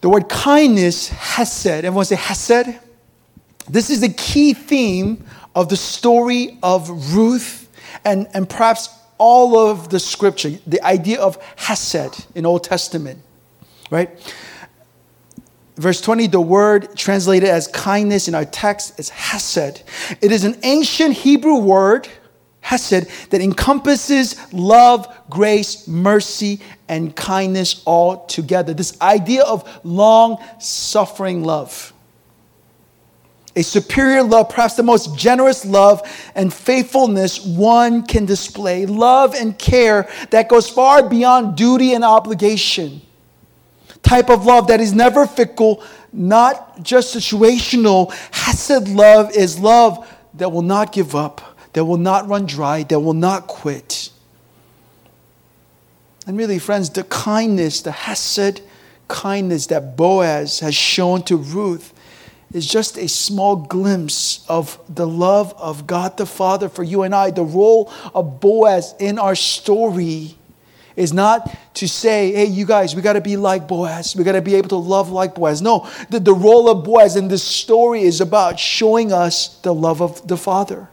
The 0.00 0.08
word 0.08 0.28
kindness, 0.28 1.08
hesed. 1.08 1.66
Everyone 1.66 2.04
say 2.04 2.16
hesed? 2.16 2.78
This 3.68 3.90
is 3.90 4.02
a 4.02 4.08
key 4.08 4.54
theme 4.54 5.24
of 5.54 5.68
the 5.68 5.76
story 5.76 6.58
of 6.62 7.14
Ruth 7.14 7.68
and, 8.04 8.28
and 8.34 8.48
perhaps 8.48 8.88
all 9.18 9.56
of 9.56 9.88
the 9.88 10.00
scripture, 10.00 10.50
the 10.66 10.82
idea 10.82 11.20
of 11.20 11.38
hesed 11.56 12.26
in 12.34 12.44
Old 12.44 12.64
Testament. 12.64 13.20
right? 13.90 14.10
Verse 15.76 16.00
20, 16.00 16.26
the 16.26 16.40
word 16.40 16.96
translated 16.96 17.48
as 17.48 17.68
kindness 17.68 18.28
in 18.28 18.34
our 18.34 18.44
text 18.44 18.98
is 18.98 19.08
hesed. 19.08 19.82
It 20.20 20.32
is 20.32 20.44
an 20.44 20.58
ancient 20.62 21.14
Hebrew 21.14 21.56
word, 21.56 22.08
hesed, 22.60 23.08
that 23.30 23.40
encompasses 23.40 24.52
love, 24.52 25.06
grace, 25.30 25.88
mercy, 25.88 26.60
and 26.88 27.14
kindness 27.16 27.82
all 27.84 28.26
together. 28.26 28.74
This 28.74 29.00
idea 29.00 29.44
of 29.44 29.68
long 29.84 30.42
suffering 30.58 31.42
love. 31.42 31.92
A 33.54 33.62
superior 33.62 34.22
love, 34.22 34.48
perhaps 34.48 34.76
the 34.76 34.82
most 34.82 35.16
generous 35.16 35.66
love 35.66 36.02
and 36.34 36.52
faithfulness 36.52 37.44
one 37.44 38.04
can 38.06 38.24
display. 38.24 38.86
Love 38.86 39.34
and 39.34 39.58
care 39.58 40.08
that 40.30 40.48
goes 40.48 40.70
far 40.70 41.06
beyond 41.06 41.56
duty 41.56 41.92
and 41.92 42.02
obligation 42.02 43.02
type 44.02 44.30
of 44.30 44.44
love 44.44 44.66
that 44.66 44.80
is 44.80 44.92
never 44.92 45.26
fickle, 45.26 45.82
not 46.12 46.82
just 46.82 47.14
situational. 47.14 48.12
Hesed 48.32 48.88
love 48.88 49.34
is 49.34 49.58
love 49.58 50.06
that 50.34 50.50
will 50.50 50.62
not 50.62 50.92
give 50.92 51.14
up, 51.14 51.56
that 51.72 51.84
will 51.84 51.98
not 51.98 52.28
run 52.28 52.46
dry, 52.46 52.82
that 52.84 53.00
will 53.00 53.14
not 53.14 53.46
quit. 53.46 54.10
And 56.26 56.36
really, 56.36 56.58
friends, 56.58 56.90
the 56.90 57.04
kindness, 57.04 57.82
the 57.82 57.92
Hesed 57.92 58.60
kindness 59.08 59.66
that 59.68 59.96
Boaz 59.96 60.60
has 60.60 60.74
shown 60.74 61.22
to 61.24 61.36
Ruth 61.36 61.91
is 62.52 62.66
just 62.66 62.98
a 62.98 63.08
small 63.08 63.56
glimpse 63.56 64.44
of 64.48 64.78
the 64.94 65.06
love 65.06 65.54
of 65.56 65.86
God 65.86 66.16
the 66.16 66.26
Father 66.26 66.68
for 66.68 66.82
you 66.82 67.02
and 67.02 67.14
I. 67.14 67.30
The 67.30 67.44
role 67.44 67.92
of 68.14 68.40
Boaz 68.40 68.94
in 68.98 69.18
our 69.18 69.34
story 69.34 70.36
is 70.94 71.12
not 71.12 71.50
to 71.74 71.88
say, 71.88 72.32
hey, 72.32 72.44
you 72.44 72.66
guys, 72.66 72.94
we 72.94 73.02
got 73.02 73.14
to 73.14 73.20
be 73.20 73.36
like 73.36 73.66
Boaz. 73.66 74.14
We 74.14 74.24
got 74.24 74.32
to 74.32 74.42
be 74.42 74.54
able 74.56 74.68
to 74.70 74.76
love 74.76 75.10
like 75.10 75.34
Boaz. 75.34 75.62
No, 75.62 75.88
the, 76.10 76.20
the 76.20 76.34
role 76.34 76.68
of 76.68 76.84
Boaz 76.84 77.16
in 77.16 77.28
this 77.28 77.42
story 77.42 78.02
is 78.02 78.20
about 78.20 78.60
showing 78.60 79.12
us 79.12 79.60
the 79.62 79.74
love 79.74 80.02
of 80.02 80.26
the 80.28 80.36
Father. 80.36 80.88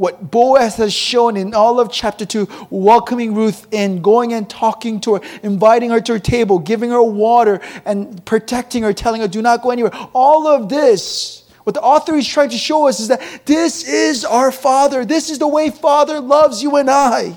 What 0.00 0.30
Boaz 0.30 0.76
has 0.76 0.94
shown 0.94 1.36
in 1.36 1.52
all 1.52 1.78
of 1.78 1.92
chapter 1.92 2.24
2, 2.24 2.48
welcoming 2.70 3.34
Ruth 3.34 3.66
in, 3.70 4.00
going 4.00 4.32
and 4.32 4.48
talking 4.48 4.98
to 5.02 5.16
her, 5.16 5.20
inviting 5.42 5.90
her 5.90 6.00
to 6.00 6.14
her 6.14 6.18
table, 6.18 6.58
giving 6.58 6.88
her 6.88 7.02
water, 7.02 7.60
and 7.84 8.24
protecting 8.24 8.82
her, 8.82 8.94
telling 8.94 9.20
her, 9.20 9.28
do 9.28 9.42
not 9.42 9.60
go 9.60 9.70
anywhere. 9.70 9.92
All 10.14 10.46
of 10.46 10.70
this 10.70 11.44
what 11.64 11.74
the 11.74 11.82
author 11.82 12.14
is 12.14 12.26
trying 12.26 12.48
to 12.48 12.56
show 12.56 12.88
us 12.88 12.98
is 12.98 13.08
that 13.08 13.20
this 13.44 13.86
is 13.86 14.24
our 14.24 14.50
Father. 14.50 15.04
This 15.04 15.28
is 15.28 15.38
the 15.38 15.46
way 15.46 15.68
Father 15.68 16.18
loves 16.18 16.62
you 16.62 16.76
and 16.76 16.88
I. 16.88 17.36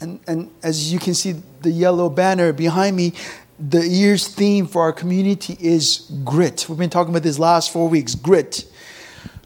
And, 0.00 0.18
and 0.26 0.50
as 0.62 0.90
you 0.90 0.98
can 0.98 1.12
see, 1.12 1.34
the 1.60 1.70
yellow 1.70 2.08
banner 2.08 2.54
behind 2.54 2.96
me, 2.96 3.12
the 3.58 3.86
year's 3.86 4.26
theme 4.26 4.66
for 4.66 4.80
our 4.80 4.94
community 4.94 5.58
is 5.60 6.10
grit. 6.24 6.64
We've 6.70 6.78
been 6.78 6.88
talking 6.88 7.12
about 7.12 7.22
this 7.22 7.38
last 7.38 7.70
four 7.70 7.90
weeks 7.90 8.14
grit. 8.14 8.64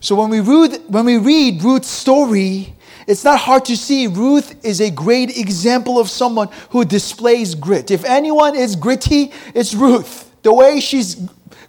So 0.02 0.16
when 0.16 0.30
we 0.30 0.40
read, 0.40 0.82
when 0.88 1.04
we 1.04 1.16
read 1.16 1.62
Ruth's 1.62 1.86
story, 1.86 2.74
it's 3.06 3.22
not 3.22 3.38
hard 3.38 3.64
to 3.66 3.76
see 3.76 4.08
Ruth 4.08 4.64
is 4.64 4.80
a 4.80 4.90
great 4.90 5.38
example 5.38 5.96
of 6.00 6.10
someone 6.10 6.48
who 6.70 6.84
displays 6.84 7.54
grit. 7.54 7.92
If 7.92 8.04
anyone 8.04 8.56
is 8.56 8.74
gritty, 8.74 9.30
it's 9.54 9.74
Ruth. 9.74 10.28
The 10.42 10.52
way 10.52 10.80
she's 10.80 11.14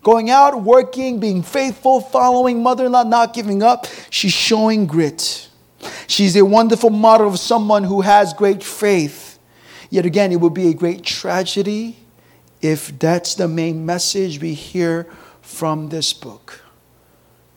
going 0.02 0.32
out, 0.32 0.64
working, 0.64 1.20
being 1.20 1.44
faithful, 1.44 2.02
following 2.02 2.64
mother 2.64 2.88
in 2.88 2.94
law, 2.94 3.04
not 3.04 3.36
giving 3.36 3.62
up, 3.62 3.86
she's 4.10 4.34
showing 4.34 4.88
grit. 4.88 5.48
She's 6.08 6.36
a 6.36 6.44
wonderful 6.44 6.90
model 6.90 7.28
of 7.28 7.38
someone 7.38 7.84
who 7.84 8.02
has 8.02 8.34
great 8.34 8.64
faith. 8.64 9.38
Yet 9.92 10.08
again, 10.08 10.32
it 10.32 10.42
would 10.42 10.56
be 10.56 10.70
a 10.70 10.74
great 10.74 11.04
tragedy 11.04 11.98
if 12.64 12.98
that's 12.98 13.36
the 13.36 13.48
main 13.48 13.86
message 13.86 14.42
we 14.42 14.56
hear 14.56 15.08
from 15.44 15.90
this 15.90 16.14
book. 16.14 16.63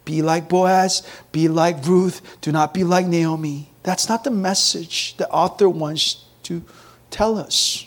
Be 0.07 0.23
like 0.23 0.49
Boaz, 0.49 1.07
be 1.33 1.49
like 1.49 1.85
Ruth, 1.85 2.23
do 2.41 2.51
not 2.51 2.73
be 2.73 2.85
like 2.85 3.07
Naomi. 3.07 3.71
That's 3.83 4.09
not 4.09 4.25
the 4.25 4.31
message 4.31 5.17
the 5.19 5.29
author 5.29 5.69
wants 5.69 6.25
to 6.45 6.63
tell 7.11 7.37
us. 7.39 7.85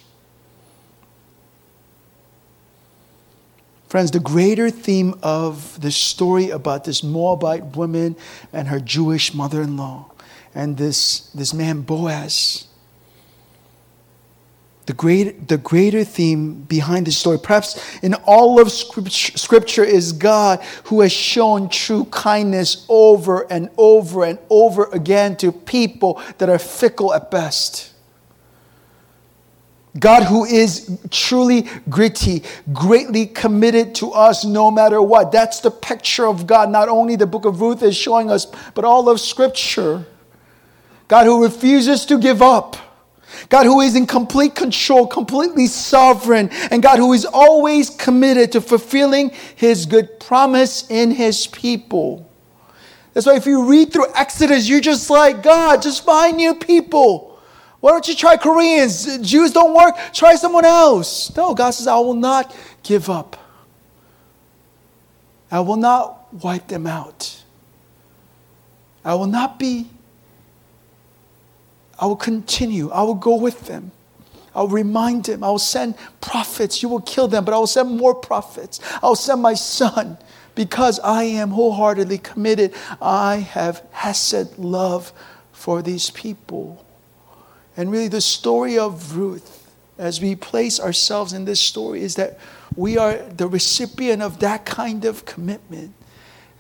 Friends, 3.88 4.12
the 4.12 4.20
greater 4.20 4.70
theme 4.70 5.16
of 5.24 5.82
the 5.82 5.90
story 5.90 6.52
about 6.52 6.84
this 6.84 7.04
Moabite 7.04 7.76
woman 7.76 8.16
and 8.54 8.68
her 8.68 8.80
Jewish 8.80 9.34
mother 9.34 9.64
in 9.64 9.78
law 9.78 10.12
and 10.54 10.78
this, 10.78 11.32
this 11.32 11.56
man 11.56 11.82
Boaz. 11.82 12.69
The, 14.90 14.96
great, 14.96 15.48
the 15.48 15.60
greater 15.60 16.04
theme 16.04 16.64
behind 16.64 17.06
this 17.06 17.16
story, 17.16 17.38
perhaps 17.38 17.80
in 18.02 18.16
all 18.26 18.60
of 18.60 18.72
scripture, 18.72 19.38
scripture, 19.38 19.84
is 19.84 20.14
God 20.14 20.64
who 20.86 21.02
has 21.02 21.12
shown 21.12 21.70
true 21.70 22.06
kindness 22.06 22.88
over 22.90 23.42
and 23.52 23.70
over 23.78 24.26
and 24.26 24.40
over 24.50 24.86
again 24.86 25.38
to 25.38 25.52
people 25.52 26.20
that 26.40 26.50
are 26.50 26.58
fickle 26.58 27.14
at 27.14 27.30
best. 27.30 27.94
God, 30.00 30.24
who 30.24 30.44
is 30.44 31.00
truly 31.12 31.70
gritty, 31.88 32.42
greatly 32.74 33.28
committed 33.28 33.94
to 33.94 34.12
us 34.12 34.44
no 34.44 34.72
matter 34.72 35.04
what. 35.04 35.32
That's 35.32 35.60
the 35.60 35.70
picture 35.70 36.26
of 36.26 36.48
God. 36.48 36.72
Not 36.72 36.90
only 36.90 37.16
the 37.16 37.28
book 37.28 37.46
of 37.46 37.62
Ruth 37.62 37.84
is 37.84 37.96
showing 37.96 38.32
us, 38.32 38.48
but 38.74 38.86
all 38.86 39.08
of 39.08 39.22
Scripture. 39.22 40.08
God 41.08 41.28
who 41.28 41.44
refuses 41.44 42.08
to 42.08 42.18
give 42.18 42.42
up. 42.42 42.89
God 43.48 43.66
who 43.66 43.82
is 43.82 43.96
in 43.96 44.06
complete 44.06 44.56
control, 44.56 45.08
completely 45.08 45.68
sovereign, 45.68 46.50
and 46.72 46.84
God 46.84 47.00
who 47.00 47.14
is 47.14 47.26
always 47.26 47.90
committed 47.90 48.52
to 48.52 48.62
fulfilling 48.62 49.32
his 49.56 49.86
good 49.86 50.20
promise 50.20 50.90
in 50.92 51.12
his 51.12 51.48
people. 51.48 52.30
That's 53.14 53.26
why 53.26 53.36
if 53.36 53.46
you 53.46 53.70
read 53.70 53.94
through 53.94 54.08
Exodus, 54.16 54.70
you're 54.70 54.82
just 54.82 55.10
like, 55.10 55.42
God, 55.42 55.82
just 55.82 56.04
find 56.04 56.38
new 56.38 56.56
people. 56.56 57.40
Why 57.80 57.92
don't 57.92 58.08
you 58.08 58.16
try 58.16 58.36
Koreans? 58.38 59.18
Jews 59.20 59.54
don't 59.54 59.74
work, 59.74 59.96
try 60.14 60.36
someone 60.36 60.66
else. 60.66 61.36
No, 61.36 61.54
God 61.54 61.72
says, 61.72 61.88
I 61.88 61.98
will 61.98 62.14
not 62.14 62.56
give 62.84 63.10
up. 63.10 63.38
I 65.52 65.62
will 65.62 65.78
not 65.78 66.34
wipe 66.34 66.68
them 66.68 66.86
out. 66.86 67.42
I 69.04 69.16
will 69.16 69.28
not 69.28 69.58
be 69.58 69.90
I 72.00 72.06
will 72.06 72.16
continue. 72.16 72.90
I 72.92 73.04
will 73.04 73.16
go 73.16 73.36
with 73.36 73.68
them. 73.68 73.92
I'll 74.56 74.68
remind 74.68 75.26
them. 75.26 75.44
I 75.44 75.50
will 75.50 75.60
send 75.60 75.96
prophets. 76.22 76.82
You 76.82 76.90
will 76.90 77.02
kill 77.02 77.28
them, 77.28 77.46
but 77.46 77.54
I 77.54 77.58
will 77.58 77.68
send 77.68 77.96
more 77.98 78.16
prophets. 78.16 78.80
I 79.02 79.08
will 79.08 79.16
send 79.16 79.42
my 79.42 79.54
son 79.54 80.18
because 80.56 81.00
I 81.00 81.24
am 81.24 81.52
wholeheartedly 81.52 82.18
committed. 82.20 82.74
I 83.02 83.38
have 83.38 83.84
Hesed 83.92 84.58
love 84.58 85.14
for 85.52 85.82
these 85.82 86.10
people. 86.10 86.86
And 87.78 87.92
really, 87.92 88.08
the 88.08 88.22
story 88.22 88.78
of 88.78 89.16
Ruth, 89.16 89.72
as 89.98 90.20
we 90.20 90.36
place 90.36 90.80
ourselves 90.80 91.34
in 91.34 91.46
this 91.46 91.62
story, 91.62 92.02
is 92.02 92.16
that 92.16 92.40
we 92.76 92.98
are 92.98 93.18
the 93.18 93.48
recipient 93.48 94.22
of 94.22 94.40
that 94.40 94.66
kind 94.66 95.06
of 95.06 95.26
commitment. 95.26 95.94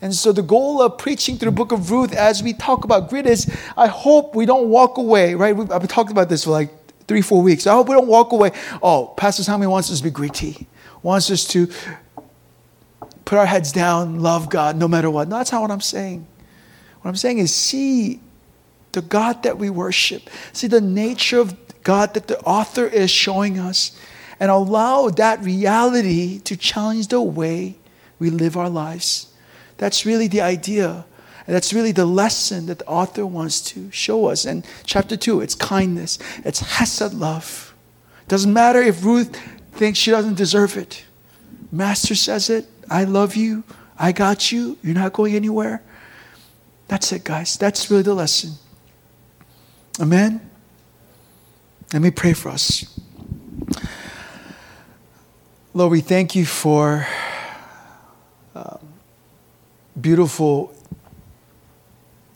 And 0.01 0.13
so 0.13 0.31
the 0.31 0.41
goal 0.41 0.81
of 0.81 0.97
preaching 0.97 1.37
through 1.37 1.51
the 1.51 1.55
book 1.55 1.71
of 1.71 1.91
Ruth 1.91 2.13
as 2.13 2.41
we 2.41 2.53
talk 2.53 2.85
about 2.85 3.09
grit 3.09 3.27
is 3.27 3.53
I 3.75 3.87
hope 3.87 4.33
we 4.33 4.45
don't 4.45 4.69
walk 4.69 4.97
away, 4.97 5.35
right? 5.35 5.55
We've, 5.55 5.69
I've 5.71 5.81
been 5.81 5.89
talking 5.89 6.11
about 6.11 6.29
this 6.29 6.45
for 6.45 6.51
like 6.51 6.71
three, 7.07 7.21
four 7.21 7.41
weeks. 7.41 7.67
I 7.67 7.73
hope 7.73 7.89
we 7.89 7.95
don't 7.95 8.07
walk 8.07 8.31
away. 8.31 8.51
Oh, 8.81 9.13
Pastor 9.17 9.43
Tommy 9.43 9.67
wants 9.67 9.91
us 9.91 9.97
to 9.97 10.03
be 10.03 10.09
gritty, 10.11 10.67
wants 11.03 11.29
us 11.31 11.45
to 11.47 11.67
put 13.25 13.37
our 13.37 13.45
heads 13.45 13.71
down, 13.71 14.21
love 14.21 14.49
God 14.49 14.77
no 14.77 14.87
matter 14.87 15.09
what. 15.09 15.27
No, 15.27 15.37
that's 15.37 15.51
not 15.51 15.61
what 15.61 15.71
I'm 15.71 15.81
saying. 15.81 16.25
What 17.01 17.09
I'm 17.09 17.15
saying 17.15 17.39
is 17.39 17.53
see 17.53 18.21
the 18.91 19.01
God 19.01 19.43
that 19.43 19.57
we 19.57 19.69
worship, 19.69 20.29
see 20.53 20.67
the 20.67 20.81
nature 20.81 21.39
of 21.39 21.55
God 21.83 22.13
that 22.13 22.27
the 22.27 22.39
author 22.41 22.85
is 22.85 23.11
showing 23.11 23.59
us, 23.59 23.97
and 24.39 24.49
allow 24.49 25.09
that 25.09 25.43
reality 25.43 26.39
to 26.39 26.55
challenge 26.55 27.09
the 27.09 27.21
way 27.21 27.75
we 28.17 28.29
live 28.29 28.55
our 28.57 28.69
lives. 28.69 29.28
That's 29.79 30.05
really 30.05 30.27
the 30.27 30.41
idea. 30.41 31.05
And 31.47 31.55
that's 31.55 31.73
really 31.73 31.93
the 31.93 32.05
lesson 32.05 32.67
that 32.67 32.79
the 32.79 32.85
author 32.85 33.25
wants 33.25 33.61
to 33.71 33.89
show 33.89 34.27
us. 34.27 34.45
And 34.45 34.63
chapter 34.83 35.17
2, 35.17 35.41
it's 35.41 35.55
kindness, 35.55 36.19
it's 36.45 36.59
Hesed 36.59 37.15
love. 37.15 37.73
Doesn't 38.27 38.53
matter 38.53 38.79
if 38.79 39.03
Ruth 39.03 39.35
thinks 39.71 39.97
she 39.97 40.11
doesn't 40.11 40.35
deserve 40.35 40.77
it. 40.77 41.05
Master 41.71 42.13
says 42.13 42.49
it 42.49 42.67
I 42.91 43.05
love 43.05 43.35
you, 43.35 43.63
I 43.97 44.11
got 44.11 44.51
you, 44.51 44.77
you're 44.83 44.93
not 44.93 45.13
going 45.13 45.33
anywhere. 45.33 45.81
That's 46.87 47.11
it, 47.11 47.23
guys. 47.23 47.57
That's 47.57 47.89
really 47.89 48.03
the 48.03 48.13
lesson. 48.13 48.51
Amen? 49.99 50.49
Let 51.93 52.01
me 52.01 52.11
pray 52.11 52.33
for 52.33 52.49
us. 52.49 52.99
Lord, 55.73 55.91
we 55.91 56.01
thank 56.01 56.35
you 56.35 56.45
for. 56.45 57.07
Um, 58.55 58.88
beautiful 60.01 60.73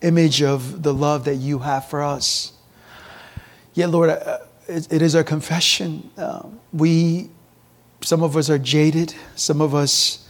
image 0.02 0.44
of 0.44 0.84
the 0.84 0.94
love 0.94 1.26
that 1.26 1.36
you 1.36 1.60
have 1.60 1.90
for 1.90 2.04
us. 2.04 2.54
Yet, 3.74 3.90
Lord, 3.90 4.10
uh, 4.10 4.40
it, 4.68 5.02
is 5.02 5.16
our 5.16 5.24
confession. 5.24 6.12
Uh, 6.18 6.48
we, 6.72 7.30
some 8.02 8.22
of 8.22 8.38
us 8.38 8.50
are 8.50 8.60
jaded, 8.60 9.16
some 9.36 9.62
of 9.62 9.74
us 9.74 10.28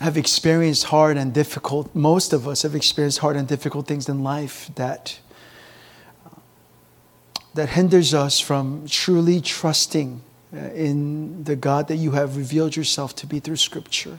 have 0.00 0.16
experienced 0.16 0.84
hard 0.84 1.16
and 1.16 1.32
difficult, 1.32 1.94
most 1.94 2.32
of 2.32 2.48
us 2.48 2.62
have 2.62 2.74
experienced 2.74 3.18
hard 3.18 3.36
and 3.36 3.46
difficult 3.46 3.86
things 3.86 4.08
in 4.08 4.22
life 4.22 4.70
that, 4.76 5.20
that 7.54 7.68
hinders 7.70 8.14
us 8.14 8.40
from 8.40 8.86
truly 8.88 9.40
trusting 9.40 10.22
uh, 10.52 10.56
in 10.74 11.44
the 11.44 11.54
God 11.54 11.88
that 11.88 11.96
you 11.96 12.12
have 12.12 12.36
revealed 12.36 12.74
yourself 12.74 13.14
to 13.16 13.26
be 13.26 13.40
through 13.40 13.56
Scripture. 13.56 14.18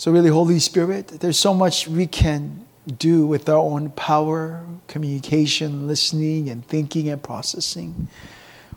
So, 0.00 0.10
really, 0.10 0.30
Holy 0.30 0.60
Spirit, 0.60 1.08
there's 1.08 1.38
so 1.38 1.52
much 1.52 1.86
we 1.86 2.06
can 2.06 2.64
do 2.86 3.26
with 3.26 3.50
our 3.50 3.58
own 3.58 3.90
power, 3.90 4.64
communication, 4.88 5.86
listening, 5.86 6.48
and 6.48 6.66
thinking 6.66 7.10
and 7.10 7.22
processing. 7.22 8.08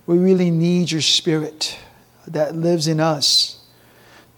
We 0.05 0.17
really 0.17 0.51
need 0.51 0.91
your 0.91 0.99
Spirit 0.99 1.79
that 2.27 2.57
lives 2.57 2.89
in 2.89 2.99
us 2.99 3.65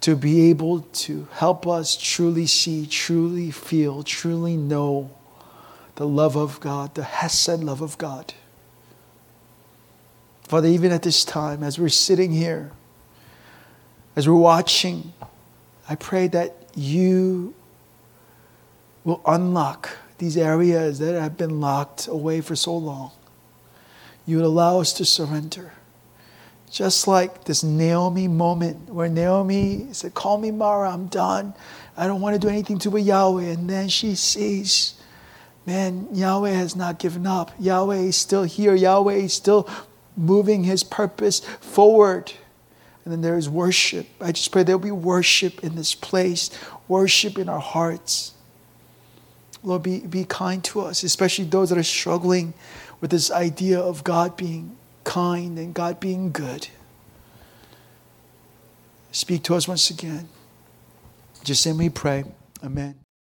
to 0.02 0.16
be 0.16 0.52
able 0.52 0.82
to 0.82 1.28
help 1.32 1.66
us 1.66 1.98
truly 1.98 2.46
see, 2.46 2.86
truly 2.86 3.50
feel, 3.50 4.04
truly 4.04 4.56
know 4.56 5.10
the 5.96 6.06
love 6.06 6.36
of 6.36 6.60
God, 6.60 6.94
the 6.94 7.04
Hesed 7.04 7.64
love 7.64 7.82
of 7.82 7.98
God. 7.98 8.36
Father, 10.44 10.68
even 10.68 10.92
at 10.92 11.02
this 11.02 11.26
time, 11.26 11.64
as 11.64 11.80
we're 11.80 11.90
sitting 11.90 12.32
here, 12.32 12.72
as 14.16 14.30
we're 14.30 14.36
watching, 14.36 15.14
I 15.90 15.96
pray 15.96 16.28
that 16.28 16.65
you 16.76 17.54
will 19.04 19.22
unlock 19.26 19.98
these 20.18 20.38
areas 20.38 21.00
that 21.00 21.20
have 21.20 21.38
been 21.38 21.62
locked 21.62 22.08
away 22.08 22.42
for 22.42 22.56
so 22.56 22.76
long. 22.76 23.12
You 24.26 24.38
would 24.38 24.46
allow 24.46 24.80
us 24.80 24.94
to 24.94 25.06
surrender. 25.06 25.74
Just 26.72 27.08
like 27.08 27.46
this 27.46 27.64
Naomi 27.64 28.28
moment 28.28 28.90
where 28.90 29.08
Naomi 29.08 29.88
said, 29.92 30.14
Call 30.14 30.38
me 30.38 30.52
Mara, 30.52 30.92
I'm 30.92 31.08
done. 31.08 31.54
I 31.96 32.08
don't 32.08 32.22
want 32.22 32.34
to 32.34 32.40
do 32.40 32.50
anything 32.50 32.80
to 32.80 32.98
a 32.98 33.00
Yahweh. 33.00 33.44
And 33.44 33.70
then 33.70 33.88
she 33.88 34.16
sees, 34.16 34.96
man, 35.66 36.08
Yahweh 36.12 36.52
has 36.52 36.76
not 36.76 37.00
given 37.00 37.26
up. 37.26 37.52
Yahweh 37.60 37.98
is 37.98 38.18
still 38.18 38.44
here. 38.44 38.76
Yahweh 38.76 39.14
is 39.14 39.34
still 39.34 39.70
moving 40.18 40.64
his 40.64 40.84
purpose 40.84 41.40
forward. 41.40 42.34
And 43.06 43.14
then 43.14 43.22
there 43.22 43.38
is 43.38 43.48
worship. 43.48 44.08
I 44.20 44.32
just 44.32 44.52
pray 44.52 44.64
there'll 44.64 44.80
be 44.80 44.92
worship 44.92 45.64
in 45.64 45.76
this 45.76 45.94
place, 45.94 46.50
worship 46.88 47.38
in 47.38 47.48
our 47.48 47.60
hearts. 47.60 48.34
Lord, 49.64 49.84
be, 49.84 50.00
be 50.00 50.26
kind 50.26 50.64
to 50.66 50.82
us, 50.82 51.04
especially 51.04 51.46
those 51.46 51.70
that 51.70 51.78
are 51.78 51.84
struggling 51.84 52.54
with 53.02 53.12
this 53.12 53.32
idea 53.32 53.80
of 53.80 54.04
God 54.04 54.36
being 54.36 54.76
kind 55.04 55.58
and 55.58 55.74
God 55.74 56.00
being 56.00 56.32
good. 56.32 56.68
Speak 59.12 59.44
to 59.44 59.56
us 59.56 59.68
once 59.68 59.90
again. 59.90 60.28
Just 61.44 61.62
say 61.62 61.72
we 61.72 61.90
pray. 61.90 62.26
Amen. 62.64 63.05